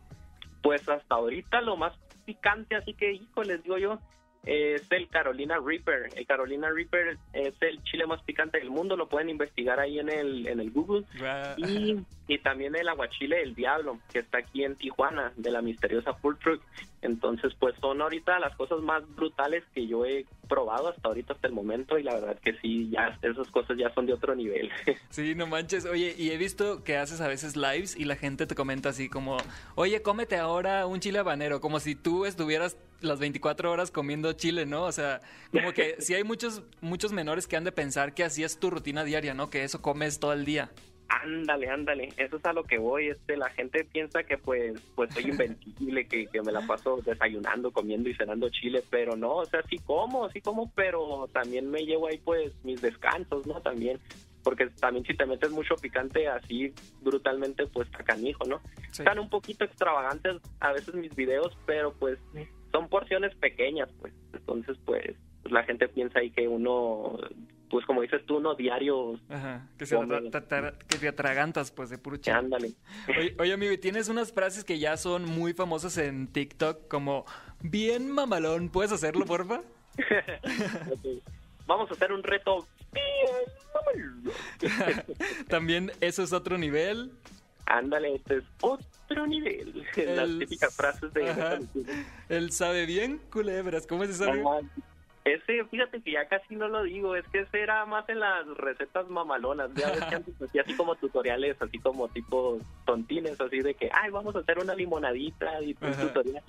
Pues 0.62 0.88
hasta 0.90 1.16
ahorita 1.16 1.62
lo 1.62 1.78
más 1.78 1.94
picante, 2.26 2.76
así 2.76 2.94
que, 2.94 3.14
hijo, 3.14 3.44
les 3.44 3.64
digo 3.64 3.78
yo, 3.78 4.00
es 4.48 4.90
el 4.92 5.10
Carolina 5.10 5.58
Reaper. 5.64 6.10
El 6.16 6.26
Carolina 6.26 6.70
Reaper 6.70 7.18
es 7.34 7.54
el 7.62 7.84
chile 7.84 8.08
más 8.08 8.22
picante 8.24 8.58
del 8.58 8.70
mundo, 8.70 8.96
lo 8.96 9.10
pueden 9.10 9.30
investigar 9.30 9.80
ahí 9.80 10.00
en 10.00 10.10
el, 10.10 10.48
en 10.48 10.60
el 10.62 10.72
Google. 10.72 11.04
Y, 11.58 12.00
y 12.28 12.40
también 12.40 12.76
el 12.76 12.90
aguachile 12.90 13.38
del 13.38 13.56
diablo, 13.56 14.00
que 14.12 14.20
está 14.20 14.40
aquí 14.40 14.64
en 14.64 14.76
Tijuana, 14.76 15.32
de 15.38 15.52
la 15.52 15.62
misteriosa 15.62 16.14
Food 16.14 16.38
Truck. 16.38 16.62
Entonces, 17.02 17.54
pues 17.60 17.76
son 17.80 18.02
ahorita 18.02 18.40
las 18.40 18.56
cosas 18.58 18.82
más 18.82 19.04
brutales 19.16 19.64
que 19.74 19.88
yo 19.88 20.06
he 20.06 20.26
probado 20.50 20.90
hasta 20.90 21.08
ahorita, 21.08 21.34
hasta 21.34 21.48
el 21.48 21.54
momento, 21.54 21.98
y 21.98 22.04
la 22.04 22.16
verdad 22.16 22.38
que 22.40 22.54
sí, 22.60 22.90
ya 22.90 23.18
esas 23.22 23.50
cosas 23.50 23.78
ya 23.78 23.94
son 23.94 24.06
de 24.06 24.14
otro 24.14 24.36
nivel. 24.36 24.70
Sí, 25.10 25.34
no 25.36 25.48
manches. 25.48 25.86
Oye, 25.86 26.14
y 26.18 26.32
he 26.32 26.38
visto 26.38 26.84
que 26.84 26.98
haces 26.98 27.22
a 27.22 27.28
veces 27.28 27.56
lives 27.56 27.96
y 27.96 28.06
la 28.06 28.16
gente 28.16 28.46
te 28.46 28.56
comenta 28.56 28.90
así 28.90 29.10
como, 29.10 29.38
oye, 29.76 30.02
cómete 30.02 30.38
ahora 30.38 30.86
un 30.86 31.00
chile 31.00 31.20
habanero, 31.20 31.62
como 31.62 31.80
si 31.80 31.96
tú 31.96 32.26
estuvieras 32.26 32.78
las 33.02 33.20
24 33.20 33.72
horas 33.72 33.92
comiendo 33.92 34.34
chile, 34.34 34.66
¿no? 34.66 34.84
O 34.84 34.92
sea, 34.92 35.22
como 35.52 35.74
que 35.74 35.96
sí 36.00 36.14
hay 36.14 36.24
muchos, 36.24 36.64
muchos 36.82 37.14
menores 37.14 37.48
que 37.48 37.56
han 37.56 37.64
de 37.64 37.72
pensar 37.72 38.14
que 38.14 38.24
así 38.24 38.44
es 38.44 38.60
tu 38.60 38.70
rutina 38.70 39.04
diaria, 39.04 39.34
¿no? 39.34 39.50
Que 39.50 39.64
eso 39.64 39.82
comes 39.82 40.20
todo 40.20 40.34
el 40.34 40.46
día. 40.46 40.70
Ándale, 41.10 41.70
ándale, 41.70 42.10
eso 42.18 42.36
es 42.36 42.46
a 42.46 42.54
lo 42.54 42.64
que 42.64 42.78
voy, 42.78 43.08
este, 43.08 43.38
la 43.38 43.50
gente 43.52 43.86
piensa 43.86 44.24
que 44.24 44.38
pues, 44.38 44.80
pues 44.94 45.14
soy 45.14 45.30
invencible, 45.30 46.06
que, 46.06 46.28
que 46.28 46.42
me 46.42 46.52
la 46.52 46.62
paso 46.68 46.98
desayunando, 46.98 47.72
comiendo 47.72 48.10
y 48.10 48.16
cenando 48.16 48.50
chile, 48.50 48.84
pero 48.90 49.16
no, 49.16 49.36
o 49.36 49.46
sea, 49.46 49.62
sí 49.70 49.78
como, 49.78 50.30
sí 50.32 50.42
como, 50.42 50.70
pero 50.76 51.30
también 51.32 51.72
me 51.72 51.86
llevo 51.86 52.08
ahí 52.08 52.18
pues 52.18 52.52
mis 52.64 52.82
descansos, 52.82 53.48
¿no? 53.48 53.62
También, 53.62 54.00
porque 54.44 54.68
también 54.82 55.06
si 55.06 55.16
te 55.16 55.26
metes 55.26 55.50
mucho 55.52 55.76
picante 55.76 56.28
así 56.28 56.74
brutalmente, 57.02 57.68
pues 57.68 57.88
está 57.88 58.04
canijo, 58.04 58.44
¿no? 58.46 58.62
Están 58.92 59.20
un 59.20 59.30
poquito 59.30 59.64
extravagantes 59.64 60.38
a 60.60 60.74
veces 60.74 60.94
mis 60.94 61.16
videos, 61.16 61.58
pero 61.66 61.94
pues 61.94 62.20
son 62.72 62.90
porciones 62.90 63.34
pequeñas, 63.36 63.90
pues, 64.02 64.14
entonces 64.34 64.78
pues, 64.86 65.16
pues, 65.42 65.54
la 65.54 65.64
gente 65.64 65.88
piensa 65.88 66.20
ahí 66.20 66.32
que 66.32 66.48
uno, 66.48 67.18
pues 67.70 67.86
como 67.86 68.02
dices 68.02 68.26
tú, 68.26 68.38
uno 68.38 68.56
diario 68.56 69.20
Ajá, 69.30 69.68
que, 69.78 69.86
se 69.86 69.98
que 70.88 70.98
te 70.98 71.08
atragantas 71.08 71.72
pues 71.72 71.90
de 71.90 71.98
puro 71.98 72.18
chile. 72.18 72.36
Ándale. 72.36 72.74
Oye, 73.08 73.36
oye, 73.40 73.54
amigo, 73.54 73.72
¿y 73.72 73.78
tienes 73.78 74.10
unas 74.10 74.32
frases 74.32 74.64
que 74.64 74.80
ya 74.80 74.98
son 74.98 75.26
muy 75.26 75.54
famosas 75.54 75.98
en 75.98 76.28
TikTok 76.28 76.88
como 76.88 77.26
bien 77.62 78.12
mamalón? 78.12 78.70
¿Puedes 78.70 78.92
hacerlo, 78.92 79.26
porfa? 79.26 79.62
Ok. 80.92 81.24
vamos 81.66 81.90
a 81.90 81.94
hacer 81.96 82.12
un 82.12 82.24
reto 82.24 82.68
bien 82.94 83.46
mamalón. 83.74 85.06
También 85.48 85.92
eso 86.02 86.24
es 86.24 86.34
otro 86.34 86.58
nivel. 86.58 87.12
Ándale, 87.66 88.16
este 88.16 88.38
es 88.38 88.44
otro 88.62 89.28
nivel. 89.28 89.86
Las 89.96 90.40
típicas 90.40 90.76
frases 90.76 91.14
de... 91.14 91.66
Él 92.30 92.52
sabe 92.52 92.86
bien 92.86 93.20
culebras. 93.32 93.86
¿Cómo 93.88 94.04
es 94.04 94.12
esa? 94.12 94.32
Ajá. 94.32 94.62
Ese, 95.28 95.66
fíjate 95.66 96.02
que 96.02 96.14
ya 96.14 96.26
casi 96.30 96.56
no 96.56 96.70
lo 96.70 96.84
digo, 96.84 97.14
es 97.16 97.28
que 97.28 97.42
ese 97.42 97.60
era 97.60 97.86
más 97.86 98.08
en 98.08 98.22
las 98.22 98.48
recetas 98.56 99.10
mamalonas. 99.10 99.70
Ya 99.76 99.92
ves 99.92 100.06
que 100.06 100.16
antes 100.16 100.34
hacía 100.42 100.62
así 100.62 100.74
como 100.76 100.96
tutoriales, 100.96 101.62
así 101.62 101.80
como 101.80 102.08
tipo 102.08 102.60
tontines, 102.86 103.40
así 103.42 103.60
de 103.60 103.74
que, 103.74 103.90
ay, 103.92 104.10
vamos 104.10 104.36
a 104.36 104.40
hacer 104.40 104.58
una 104.60 104.74
limonadita 104.74 105.62
y 105.62 105.76
un 105.82 105.94
tutorial. 105.94 106.44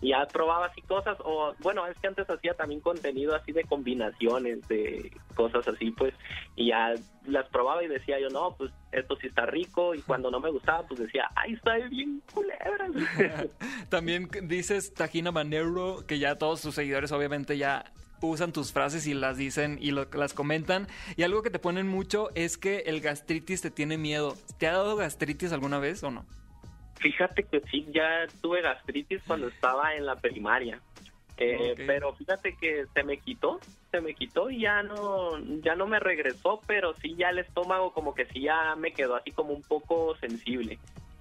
Y 0.00 0.10
ya 0.10 0.26
probaba 0.26 0.66
así 0.66 0.80
cosas, 0.82 1.18
o 1.24 1.54
bueno, 1.58 1.84
es 1.88 1.98
que 1.98 2.06
antes 2.06 2.30
hacía 2.30 2.54
también 2.54 2.80
contenido 2.80 3.34
así 3.34 3.50
de 3.50 3.64
combinaciones 3.64 4.66
de 4.68 5.10
cosas 5.34 5.66
así, 5.66 5.90
pues, 5.90 6.14
y 6.54 6.68
ya 6.68 6.94
las 7.26 7.48
probaba 7.48 7.82
y 7.82 7.88
decía 7.88 8.18
yo, 8.20 8.28
no, 8.30 8.54
pues 8.56 8.70
esto 8.92 9.16
sí 9.16 9.26
está 9.26 9.44
rico, 9.44 9.94
y 9.94 10.02
cuando 10.02 10.30
no 10.30 10.40
me 10.40 10.50
gustaba, 10.50 10.86
pues 10.86 11.00
decía, 11.00 11.28
ay, 11.34 11.54
está 11.54 11.76
bien 11.88 12.22
culebras. 12.32 12.92
También 13.90 14.28
dices 14.44 14.94
Tajina 14.94 15.32
Manero, 15.32 16.06
que 16.06 16.18
ya 16.18 16.38
todos 16.38 16.62
tus 16.62 16.76
seguidores 16.76 17.12
obviamente 17.12 17.58
ya 17.58 17.84
usan 18.28 18.52
tus 18.52 18.72
frases 18.72 19.06
y 19.06 19.14
las 19.14 19.36
dicen 19.36 19.78
y 19.80 19.90
lo- 19.92 20.08
las 20.12 20.34
comentan. 20.34 20.86
Y 21.16 21.22
algo 21.22 21.42
que 21.42 21.50
te 21.50 21.58
ponen 21.58 21.86
mucho 21.88 22.30
es 22.34 22.58
que 22.58 22.78
el 22.86 23.00
gastritis 23.00 23.62
te 23.62 23.70
tiene 23.70 23.98
miedo. 23.98 24.36
¿Te 24.58 24.66
ha 24.66 24.72
dado 24.72 24.96
gastritis 24.96 25.52
alguna 25.52 25.78
vez 25.78 26.02
o 26.02 26.10
no? 26.10 26.26
Fíjate 27.00 27.44
que 27.44 27.60
sí, 27.70 27.86
ya 27.94 28.26
tuve 28.42 28.60
gastritis 28.62 29.22
cuando 29.26 29.48
estaba 29.48 29.94
en 29.94 30.04
la 30.06 30.16
primaria. 30.16 30.80
Eh. 31.38 31.74
Pero 31.86 32.14
fíjate 32.16 32.54
que 32.60 32.84
se 32.92 33.02
me 33.02 33.16
quitó, 33.18 33.60
se 33.90 34.02
me 34.02 34.14
quitó 34.14 34.50
y 34.50 34.60
ya 34.60 34.82
no, 34.82 35.38
ya 35.62 35.74
no 35.74 35.86
me 35.86 35.98
regresó, 35.98 36.60
pero 36.66 36.92
sí 36.96 37.14
ya 37.16 37.30
el 37.30 37.38
estómago 37.38 37.94
como 37.94 38.14
que 38.14 38.26
sí 38.26 38.42
ya 38.42 38.76
me 38.76 38.92
quedó 38.92 39.16
así 39.16 39.30
como 39.30 39.54
un 39.54 39.62
poco 39.62 40.14
sensible. 40.18 40.78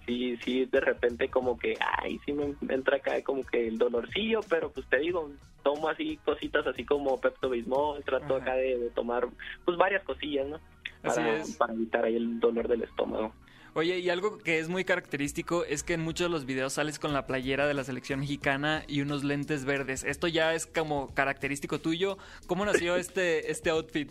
Sí, 0.09 0.39
sí, 0.43 0.65
de 0.65 0.81
repente 0.81 1.29
como 1.29 1.55
que, 1.59 1.77
ay, 1.79 2.19
sí 2.25 2.33
me 2.33 2.55
me 2.61 2.73
entra 2.73 2.97
acá 2.97 3.21
como 3.21 3.43
que 3.43 3.67
el 3.67 3.77
dolorcillo, 3.77 4.39
pero 4.49 4.71
pues 4.71 4.87
te 4.89 4.97
digo, 4.97 5.29
tomo 5.61 5.87
así 5.87 6.17
cositas 6.25 6.65
así 6.65 6.83
como 6.83 7.21
Pepto 7.21 7.47
Bismol, 7.47 8.03
trato 8.03 8.37
Ajá. 8.37 8.43
acá 8.43 8.55
de, 8.55 8.79
de 8.79 8.89
tomar 8.89 9.27
pues 9.65 9.77
varias 9.77 10.03
cosillas, 10.03 10.47
¿no? 10.47 10.59
Para, 11.03 11.43
para 11.59 11.73
evitar 11.73 12.05
ahí 12.05 12.15
el 12.15 12.39
dolor 12.39 12.67
del 12.67 12.81
estómago. 12.81 13.35
Oye, 13.75 13.99
y 13.99 14.09
algo 14.09 14.39
que 14.39 14.57
es 14.57 14.67
muy 14.67 14.83
característico 14.83 15.63
es 15.63 15.83
que 15.83 15.93
en 15.93 16.01
muchos 16.01 16.25
de 16.25 16.31
los 16.31 16.47
videos 16.47 16.73
sales 16.73 16.97
con 16.97 17.13
la 17.13 17.27
playera 17.27 17.67
de 17.67 17.75
la 17.75 17.83
selección 17.83 18.21
mexicana 18.21 18.83
y 18.87 19.01
unos 19.01 19.23
lentes 19.23 19.63
verdes. 19.63 20.03
Esto 20.03 20.27
ya 20.27 20.55
es 20.55 20.65
como 20.65 21.13
característico 21.13 21.77
tuyo. 21.77 22.17
¿Cómo 22.47 22.65
nació 22.65 22.95
este, 22.95 23.51
este 23.51 23.69
outfit? 23.69 24.09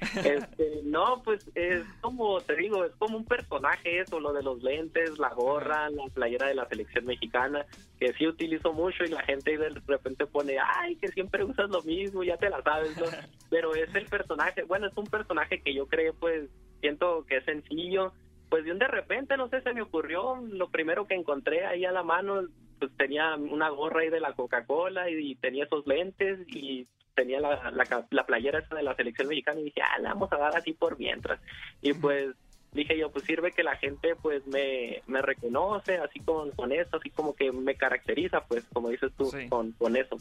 Este, 0.00 0.80
no, 0.84 1.22
pues 1.22 1.46
es 1.54 1.84
como 2.00 2.40
te 2.40 2.56
digo, 2.56 2.84
es 2.84 2.92
como 2.96 3.18
un 3.18 3.24
personaje 3.24 4.00
eso, 4.00 4.18
lo 4.18 4.32
de 4.32 4.42
los 4.42 4.62
lentes, 4.62 5.18
la 5.18 5.30
gorra, 5.30 5.90
la 5.90 6.04
playera 6.12 6.48
de 6.48 6.54
la 6.54 6.66
selección 6.68 7.04
mexicana, 7.04 7.66
que 7.98 8.12
sí 8.14 8.26
utilizo 8.26 8.72
mucho 8.72 9.04
y 9.04 9.08
la 9.08 9.22
gente 9.22 9.58
de 9.58 9.68
repente 9.86 10.26
pone, 10.26 10.56
ay, 10.58 10.96
que 10.96 11.08
siempre 11.08 11.44
usas 11.44 11.70
lo 11.70 11.82
mismo, 11.82 12.24
ya 12.24 12.36
te 12.36 12.50
la 12.50 12.62
sabes, 12.62 12.96
¿no? 12.96 13.06
Pero 13.50 13.74
es 13.74 13.94
el 13.94 14.06
personaje, 14.06 14.62
bueno, 14.62 14.86
es 14.86 14.96
un 14.96 15.06
personaje 15.06 15.60
que 15.60 15.74
yo 15.74 15.86
creo, 15.86 16.14
pues, 16.14 16.48
siento 16.80 17.24
que 17.26 17.36
es 17.38 17.44
sencillo, 17.44 18.12
pues 18.48 18.64
de 18.64 18.72
un 18.72 18.78
de 18.78 18.88
repente, 18.88 19.36
no 19.36 19.48
sé, 19.48 19.60
se 19.62 19.72
me 19.72 19.82
ocurrió, 19.82 20.36
lo 20.50 20.70
primero 20.70 21.06
que 21.06 21.14
encontré 21.14 21.64
ahí 21.66 21.84
a 21.84 21.92
la 21.92 22.02
mano, 22.02 22.42
pues 22.78 22.90
tenía 22.96 23.36
una 23.36 23.68
gorra 23.68 24.00
ahí 24.00 24.10
de 24.10 24.20
la 24.20 24.32
Coca-Cola 24.32 25.08
y, 25.08 25.36
tenía 25.36 25.64
esos 25.64 25.86
lentes 25.86 26.40
y 26.48 26.86
tenía 27.20 27.38
la, 27.40 27.70
la, 28.10 28.26
playera 28.26 28.60
esa 28.60 28.74
de 28.74 28.82
la 28.82 28.94
selección 28.94 29.28
mexicana 29.28 29.60
y 29.60 29.64
dije, 29.64 29.82
ah, 29.82 29.98
la 30.00 30.14
vamos 30.14 30.32
a 30.32 30.38
dar 30.38 30.56
así 30.56 30.72
por 30.72 30.98
mientras. 30.98 31.38
Y 31.82 31.92
pues 31.92 32.34
dije 32.72 32.96
yo, 32.96 33.10
pues 33.10 33.26
sirve 33.26 33.52
que 33.52 33.62
la 33.62 33.76
gente 33.76 34.14
pues 34.22 34.46
me, 34.46 35.02
me 35.06 35.20
reconoce 35.20 35.98
así 35.98 36.20
con, 36.20 36.50
con 36.52 36.72
eso, 36.72 36.96
así 36.96 37.10
como 37.10 37.34
que 37.34 37.52
me 37.52 37.74
caracteriza, 37.74 38.40
pues 38.46 38.64
como 38.72 38.88
dices 38.88 39.12
tú, 39.18 39.26
Sí. 39.26 39.48
con, 39.48 39.72
con 39.72 39.96
eso. 39.96 40.16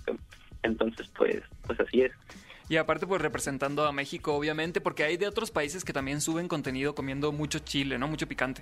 entonces, 0.63 1.09
pues, 1.17 1.41
pues 1.65 1.79
así 1.79 2.01
es. 2.01 2.11
Y 2.67 2.77
aparte, 2.77 3.07
pues 3.07 3.21
representando 3.21 3.85
a 3.87 3.91
México, 3.91 4.35
obviamente, 4.35 4.81
porque 4.81 5.03
hay 5.03 5.17
de 5.17 5.27
otros 5.27 5.49
países 5.51 5.83
que 5.83 5.93
también 5.93 6.21
suben 6.21 6.47
contenido 6.47 6.93
comiendo 6.93 7.31
mucho 7.31 7.59
chile, 7.59 7.97
¿no? 7.97 8.07
Mucho 8.07 8.27
picante. 8.27 8.61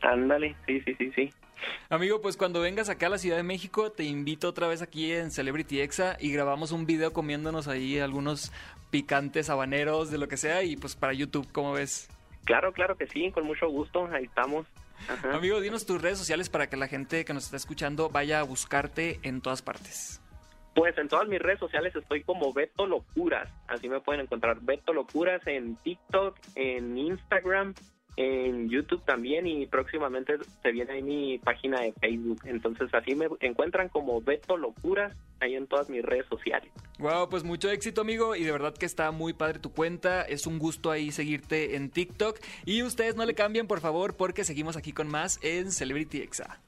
Ándale, 0.00 0.54
sí, 0.66 0.80
sí, 0.82 0.94
sí, 0.96 1.12
sí. 1.14 1.32
Amigo, 1.90 2.20
pues 2.20 2.36
cuando 2.36 2.60
vengas 2.60 2.88
acá 2.88 3.06
a 3.06 3.10
la 3.10 3.18
Ciudad 3.18 3.36
de 3.36 3.42
México, 3.42 3.90
te 3.90 4.04
invito 4.04 4.48
otra 4.48 4.68
vez 4.68 4.82
aquí 4.82 5.12
en 5.12 5.30
Celebrity 5.30 5.80
Exa 5.80 6.16
y 6.20 6.32
grabamos 6.32 6.72
un 6.72 6.86
video 6.86 7.12
comiéndonos 7.12 7.66
ahí 7.66 7.98
algunos 7.98 8.52
picantes 8.90 9.50
habaneros, 9.50 10.10
de 10.10 10.18
lo 10.18 10.28
que 10.28 10.36
sea, 10.36 10.62
y 10.62 10.76
pues 10.76 10.96
para 10.96 11.12
YouTube, 11.12 11.50
¿cómo 11.52 11.72
ves? 11.72 12.08
Claro, 12.44 12.72
claro 12.72 12.96
que 12.96 13.06
sí, 13.06 13.30
con 13.32 13.44
mucho 13.44 13.68
gusto, 13.68 14.06
ahí 14.12 14.24
estamos. 14.24 14.66
Ajá. 15.08 15.34
Amigo, 15.34 15.60
dinos 15.60 15.86
tus 15.86 16.00
redes 16.00 16.18
sociales 16.18 16.48
para 16.48 16.68
que 16.68 16.76
la 16.76 16.88
gente 16.88 17.24
que 17.24 17.34
nos 17.34 17.44
está 17.44 17.56
escuchando 17.56 18.08
vaya 18.08 18.40
a 18.40 18.42
buscarte 18.42 19.20
en 19.22 19.40
todas 19.40 19.62
partes. 19.62 20.20
Pues 20.74 20.96
en 20.96 21.08
todas 21.08 21.28
mis 21.28 21.40
redes 21.40 21.58
sociales 21.58 21.94
estoy 21.96 22.22
como 22.22 22.52
Beto 22.52 22.86
Locuras, 22.86 23.48
así 23.66 23.88
me 23.88 24.00
pueden 24.00 24.22
encontrar 24.22 24.60
Beto 24.60 24.92
Locuras 24.92 25.44
en 25.46 25.76
TikTok, 25.76 26.38
en 26.54 26.96
Instagram, 26.96 27.74
en 28.18 28.68
YouTube 28.68 29.00
también 29.04 29.46
y 29.46 29.66
próximamente 29.66 30.38
se 30.60 30.72
viene 30.72 30.94
ahí 30.94 31.02
mi 31.02 31.38
página 31.38 31.80
de 31.80 31.92
Facebook. 31.92 32.40
Entonces 32.46 32.92
así 32.92 33.14
me 33.14 33.28
encuentran 33.40 33.88
como 33.88 34.20
Beto 34.20 34.56
Locuras 34.56 35.16
ahí 35.38 35.54
en 35.54 35.68
todas 35.68 35.88
mis 35.88 36.02
redes 36.02 36.26
sociales. 36.26 36.68
Wow, 36.98 37.28
pues 37.28 37.44
mucho 37.44 37.70
éxito, 37.70 38.00
amigo, 38.00 38.34
y 38.34 38.42
de 38.42 38.50
verdad 38.50 38.74
que 38.74 38.86
está 38.86 39.12
muy 39.12 39.34
padre 39.34 39.60
tu 39.60 39.70
cuenta. 39.70 40.22
Es 40.22 40.48
un 40.48 40.58
gusto 40.58 40.90
ahí 40.90 41.12
seguirte 41.12 41.76
en 41.76 41.90
TikTok. 41.90 42.40
Y 42.64 42.82
ustedes 42.82 43.14
no 43.14 43.24
le 43.24 43.34
cambien, 43.34 43.68
por 43.68 43.78
favor, 43.78 44.16
porque 44.16 44.42
seguimos 44.42 44.76
aquí 44.76 44.92
con 44.92 45.06
más 45.06 45.38
en 45.44 45.70
Celebrity 45.70 46.20
Exa. 46.20 46.60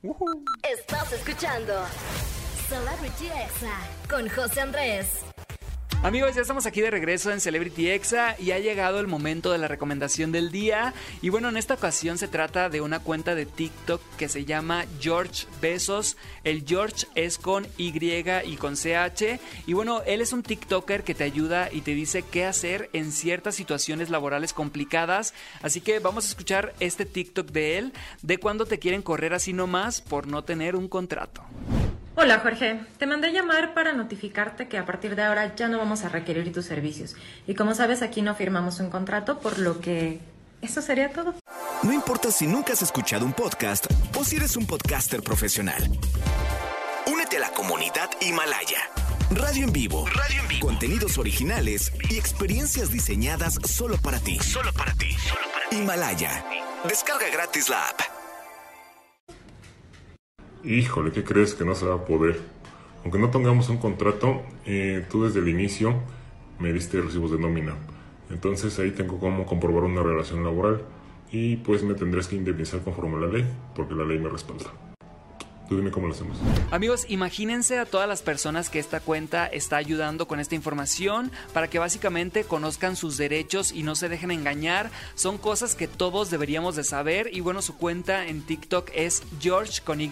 Estás 0.63 1.13
escuchando 1.13 1.75
Celebrity 2.69 3.27
Exa 3.27 3.77
con 4.09 4.29
José 4.29 4.61
Andrés. 4.61 5.30
Amigos, 6.03 6.35
ya 6.35 6.41
estamos 6.41 6.65
aquí 6.65 6.81
de 6.81 6.91
regreso 6.91 7.31
en 7.31 7.43
Celebrity 7.43 7.91
Exa 7.91 8.35
y 8.39 8.53
ha 8.53 8.59
llegado 8.59 9.01
el 9.01 9.07
momento 9.07 9.53
de 9.53 9.59
la 9.59 9.69
recomendación 9.69 10.33
del 10.33 10.51
día. 10.51 10.95
Y 11.21 11.29
bueno, 11.29 11.51
en 11.51 11.59
esta 11.59 11.75
ocasión 11.75 12.17
se 12.17 12.27
trata 12.27 12.71
de 12.71 12.81
una 12.81 13.01
cuenta 13.01 13.35
de 13.35 13.45
TikTok 13.45 14.01
que 14.17 14.31
se 14.31 14.47
llama 14.47 14.87
George 14.99 15.47
Besos. 15.61 16.17
El 16.43 16.65
George 16.67 17.07
es 17.17 17.37
con 17.37 17.67
Y 17.77 17.93
y 17.95 18.57
con 18.57 18.77
CH. 18.77 19.41
Y 19.67 19.75
bueno, 19.75 20.01
él 20.07 20.23
es 20.23 20.33
un 20.33 20.43
TikToker 20.43 21.05
que 21.05 21.15
te 21.15 21.25
ayuda 21.25 21.69
y 21.71 21.83
te 21.83 21.95
dice 21.95 22.23
qué 22.23 22.47
hacer 22.47 22.89
en 22.95 23.13
ciertas 23.13 23.55
situaciones 23.55 24.09
laborales 24.09 24.55
complicadas. 24.55 25.35
Así 25.61 25.83
que 25.83 25.99
vamos 25.99 26.25
a 26.25 26.29
escuchar 26.29 26.73
este 26.81 27.05
TikTok 27.05 27.51
de 27.51 27.77
él 27.77 27.93
de 28.23 28.39
cuando 28.39 28.65
te 28.65 28.79
quieren 28.79 29.03
correr 29.03 29.35
así 29.35 29.53
nomás 29.53 30.01
por 30.01 30.27
no 30.27 30.45
tener 30.45 30.77
un 30.77 30.89
contrato. 30.89 31.45
Hola 32.17 32.41
Jorge, 32.41 32.81
te 32.99 33.07
mandé 33.07 33.33
llamar 33.33 33.73
para 33.73 33.93
notificarte 33.93 34.69
que 34.69 34.79
a 34.79 34.85
partir 34.85 35.17
de 35.17 35.23
ahora 35.23 35.55
ya 35.55 35.69
no 35.69 35.79
vamos 35.79 36.05
a 36.05 36.09
requerir 36.09 36.53
tus 36.53 36.67
servicios. 36.67 37.17
Y 37.47 37.55
como 37.55 37.75
sabes, 37.75 38.03
aquí 38.03 38.21
no 38.21 38.35
firmamos 38.35 38.81
un 38.81 38.91
contrato, 38.91 39.39
por 39.39 39.59
lo 39.59 39.81
que 39.81 40.21
eso 40.61 40.83
sería 40.83 41.11
todo. 41.13 41.35
No 41.83 41.93
importa 41.93 42.31
si 42.31 42.47
nunca 42.47 42.73
has 42.73 42.83
escuchado 42.83 43.25
un 43.25 43.33
podcast 43.33 43.87
o 44.19 44.25
si 44.25 44.37
eres 44.37 44.57
un 44.57 44.67
podcaster 44.67 45.23
profesional. 45.23 45.83
Únete 47.07 47.39
a 47.39 47.41
la 47.41 47.51
comunidad 47.53 48.11
Himalaya. 48.21 48.81
Radio 49.31 49.65
en 49.65 49.73
vivo. 49.73 50.07
Radio 50.07 50.43
en 50.43 50.49
vivo. 50.49 50.67
Contenidos 50.67 51.17
originales 51.17 51.93
y 52.11 52.19
experiencias 52.19 52.91
diseñadas 52.91 53.55
solo 53.65 53.97
para 53.97 54.19
ti. 54.19 54.39
Solo 54.41 54.73
para 54.73 54.93
ti. 54.95 55.17
Himalaya. 55.71 56.45
Descarga 56.85 57.29
gratis 57.33 57.69
la 57.69 57.89
app. 57.89 58.20
Híjole, 60.63 61.11
¿qué 61.11 61.25
crees 61.25 61.55
que 61.55 61.65
no 61.65 61.75
se 61.75 61.87
va 61.87 61.95
a 61.95 62.05
poder? 62.05 62.39
Aunque 63.03 63.19
no 63.19 63.31
tengamos 63.31 63.71
un 63.71 63.79
contrato, 63.79 64.43
eh, 64.67 65.07
tú 65.11 65.25
desde 65.25 65.41
el 65.41 65.49
inicio 65.49 65.95
me 66.59 66.71
diste 66.71 67.01
recibos 67.01 67.31
de 67.31 67.39
nómina. 67.39 67.77
Entonces 68.29 68.79
ahí 68.79 68.91
tengo 68.91 69.19
cómo 69.19 69.47
comprobar 69.47 69.85
una 69.85 70.03
relación 70.03 70.45
laboral 70.45 70.83
y 71.33 71.57
pues 71.57 71.83
me 71.83 71.95
tendrás 71.95 72.29
que 72.29 72.37
indemnizar 72.37 72.81
conforme 72.81 73.17
a 73.17 73.21
la 73.21 73.27
ley, 73.29 73.47
porque 73.75 73.95
la 73.95 74.05
ley 74.05 74.19
me 74.19 74.29
respalda. 74.29 74.90
Dime 75.77 75.93
cómo 75.93 76.09
lo 76.09 76.15
hacemos. 76.15 76.37
Amigos, 76.73 77.07
imagínense 77.09 77.79
a 77.79 77.87
todas 77.87 78.09
las 78.09 78.23
personas 78.23 78.71
que 78.71 78.81
esta 78.81 78.99
cuenta 78.99 79.47
está 79.47 79.77
ayudando 79.77 80.27
con 80.27 80.41
esta 80.41 80.57
información 80.57 81.31
para 81.55 81.69
que 81.69 81.79
básicamente 81.79 82.43
conozcan 82.43 82.97
sus 82.97 83.17
derechos 83.17 83.71
y 83.71 83.85
no 83.85 83.95
se 83.95 84.09
dejen 84.09 84.33
engañar. 84.33 84.91
Son 85.15 85.39
cosas 85.39 85.77
que 85.77 85.87
todos 85.87 86.29
deberíamos 86.29 86.75
de 86.75 86.83
saber 86.83 87.31
y 87.33 87.41
bueno, 87.41 87.63
su 87.63 87.77
cuenta 87.77 88.27
en 88.27 88.43
TikTok 88.43 88.91
es 88.95 89.23
George 89.41 89.81
con 89.85 90.01
Y 90.01 90.11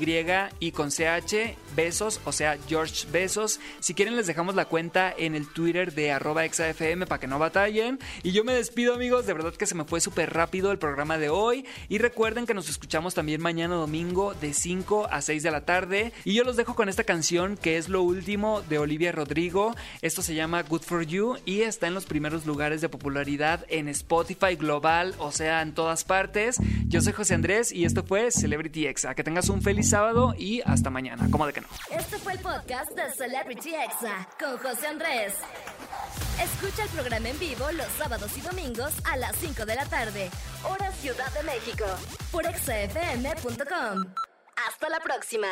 y 0.61 0.73
con 0.73 0.91
CH 0.91 1.57
Besos, 1.75 2.21
o 2.25 2.33
sea, 2.33 2.57
George 2.69 3.07
Besos. 3.11 3.59
Si 3.81 3.95
quieren 3.95 4.17
les 4.17 4.27
dejamos 4.29 4.55
la 4.55 4.67
cuenta 4.67 5.13
en 5.17 5.35
el 5.35 5.49
Twitter 5.49 5.93
de 5.93 6.13
arroba 6.13 6.45
exafm 6.45 7.05
para 7.07 7.19
que 7.19 7.27
no 7.27 7.39
batallen. 7.39 7.99
Y 8.23 8.31
yo 8.31 8.45
me 8.45 8.53
despido 8.53 8.95
amigos, 8.95 9.27
de 9.27 9.35
verdad 9.35 9.55
que 9.55 9.67
se 9.67 9.75
me 9.75 9.85
fue 9.85 10.01
súper 10.01 10.33
rápido 10.33 10.71
el 10.71 10.79
programa 10.79 11.19
de 11.19 11.31
hoy. 11.31 11.65
Y 11.89 11.99
recuerden 11.99 12.47
que 12.47 12.55
nos 12.55 12.69
escuchamos 12.69 13.15
también 13.15 13.41
mañana 13.41 13.75
domingo 13.75 14.35
de 14.35 14.55
5 14.55 15.09
a 15.11 15.21
6 15.21 15.43
de 15.43 15.48
de 15.49 15.53
la 15.53 15.65
tarde. 15.65 16.13
Y 16.25 16.35
yo 16.35 16.45
los 16.45 16.57
dejo 16.57 16.75
con 16.75 16.89
esta 16.89 17.05
canción 17.05 17.57
que 17.57 17.79
es 17.79 17.89
lo 17.89 18.03
último 18.03 18.63
de 18.63 18.79
Olivia 18.79 19.13
Rodrigo. 19.13 19.75
Esto 20.03 20.23
se 20.23 20.35
llama 20.35 20.63
Good 20.63 20.83
for 20.83 21.05
You 21.05 21.39
y 21.45 21.63
está 21.63 21.87
en 21.87 21.95
los 21.95 22.07
primeros 22.07 22.47
lugares 22.47 22.81
de 22.81 22.89
popularidad 22.89 23.65
en 23.69 23.89
Spotify 23.89 24.57
global, 24.57 25.15
o 25.19 25.33
sea, 25.33 25.63
en 25.63 25.73
todas 25.73 26.05
partes. 26.05 26.59
Yo 26.87 27.01
soy 27.01 27.13
José 27.13 27.35
Andrés 27.35 27.73
y 27.73 27.85
esto 27.85 28.05
fue 28.05 28.31
Celebrity 28.31 28.87
Exa. 28.87 29.15
Que 29.15 29.25
tengas 29.25 29.49
un 29.49 29.63
feliz 29.63 29.91
sábado 29.91 30.35
y 30.37 30.61
hasta 30.65 30.91
mañana. 30.91 31.29
¿Cómo 31.31 31.47
de 31.47 31.53
que 31.53 31.61
no? 31.61 31.69
Este 31.91 32.19
fue 32.19 32.35
el 32.35 32.41
podcast 32.41 32.91
de 32.93 33.11
Celebrity 33.17 33.71
Exa 33.75 34.29
con 34.39 34.59
José 34.59 34.87
Andrés. 34.87 35.35
Escucha 36.43 36.85
el 36.85 36.89
programa 36.91 37.29
en 37.29 37.39
vivo 37.39 37.71
los 37.73 37.89
sábados 37.99 38.37
y 38.37 38.41
domingos 38.41 38.93
a 39.05 39.17
las 39.17 39.35
5 39.37 39.67
de 39.67 39.75
la 39.75 39.87
tarde, 39.87 40.31
hora 40.63 40.93
Ciudad 40.93 41.33
de 41.33 41.43
México, 41.43 41.85
por 42.31 42.47
exafm.com. 42.47 44.28
Hasta 44.67 44.89
la 44.89 45.01
próxima. 45.01 45.49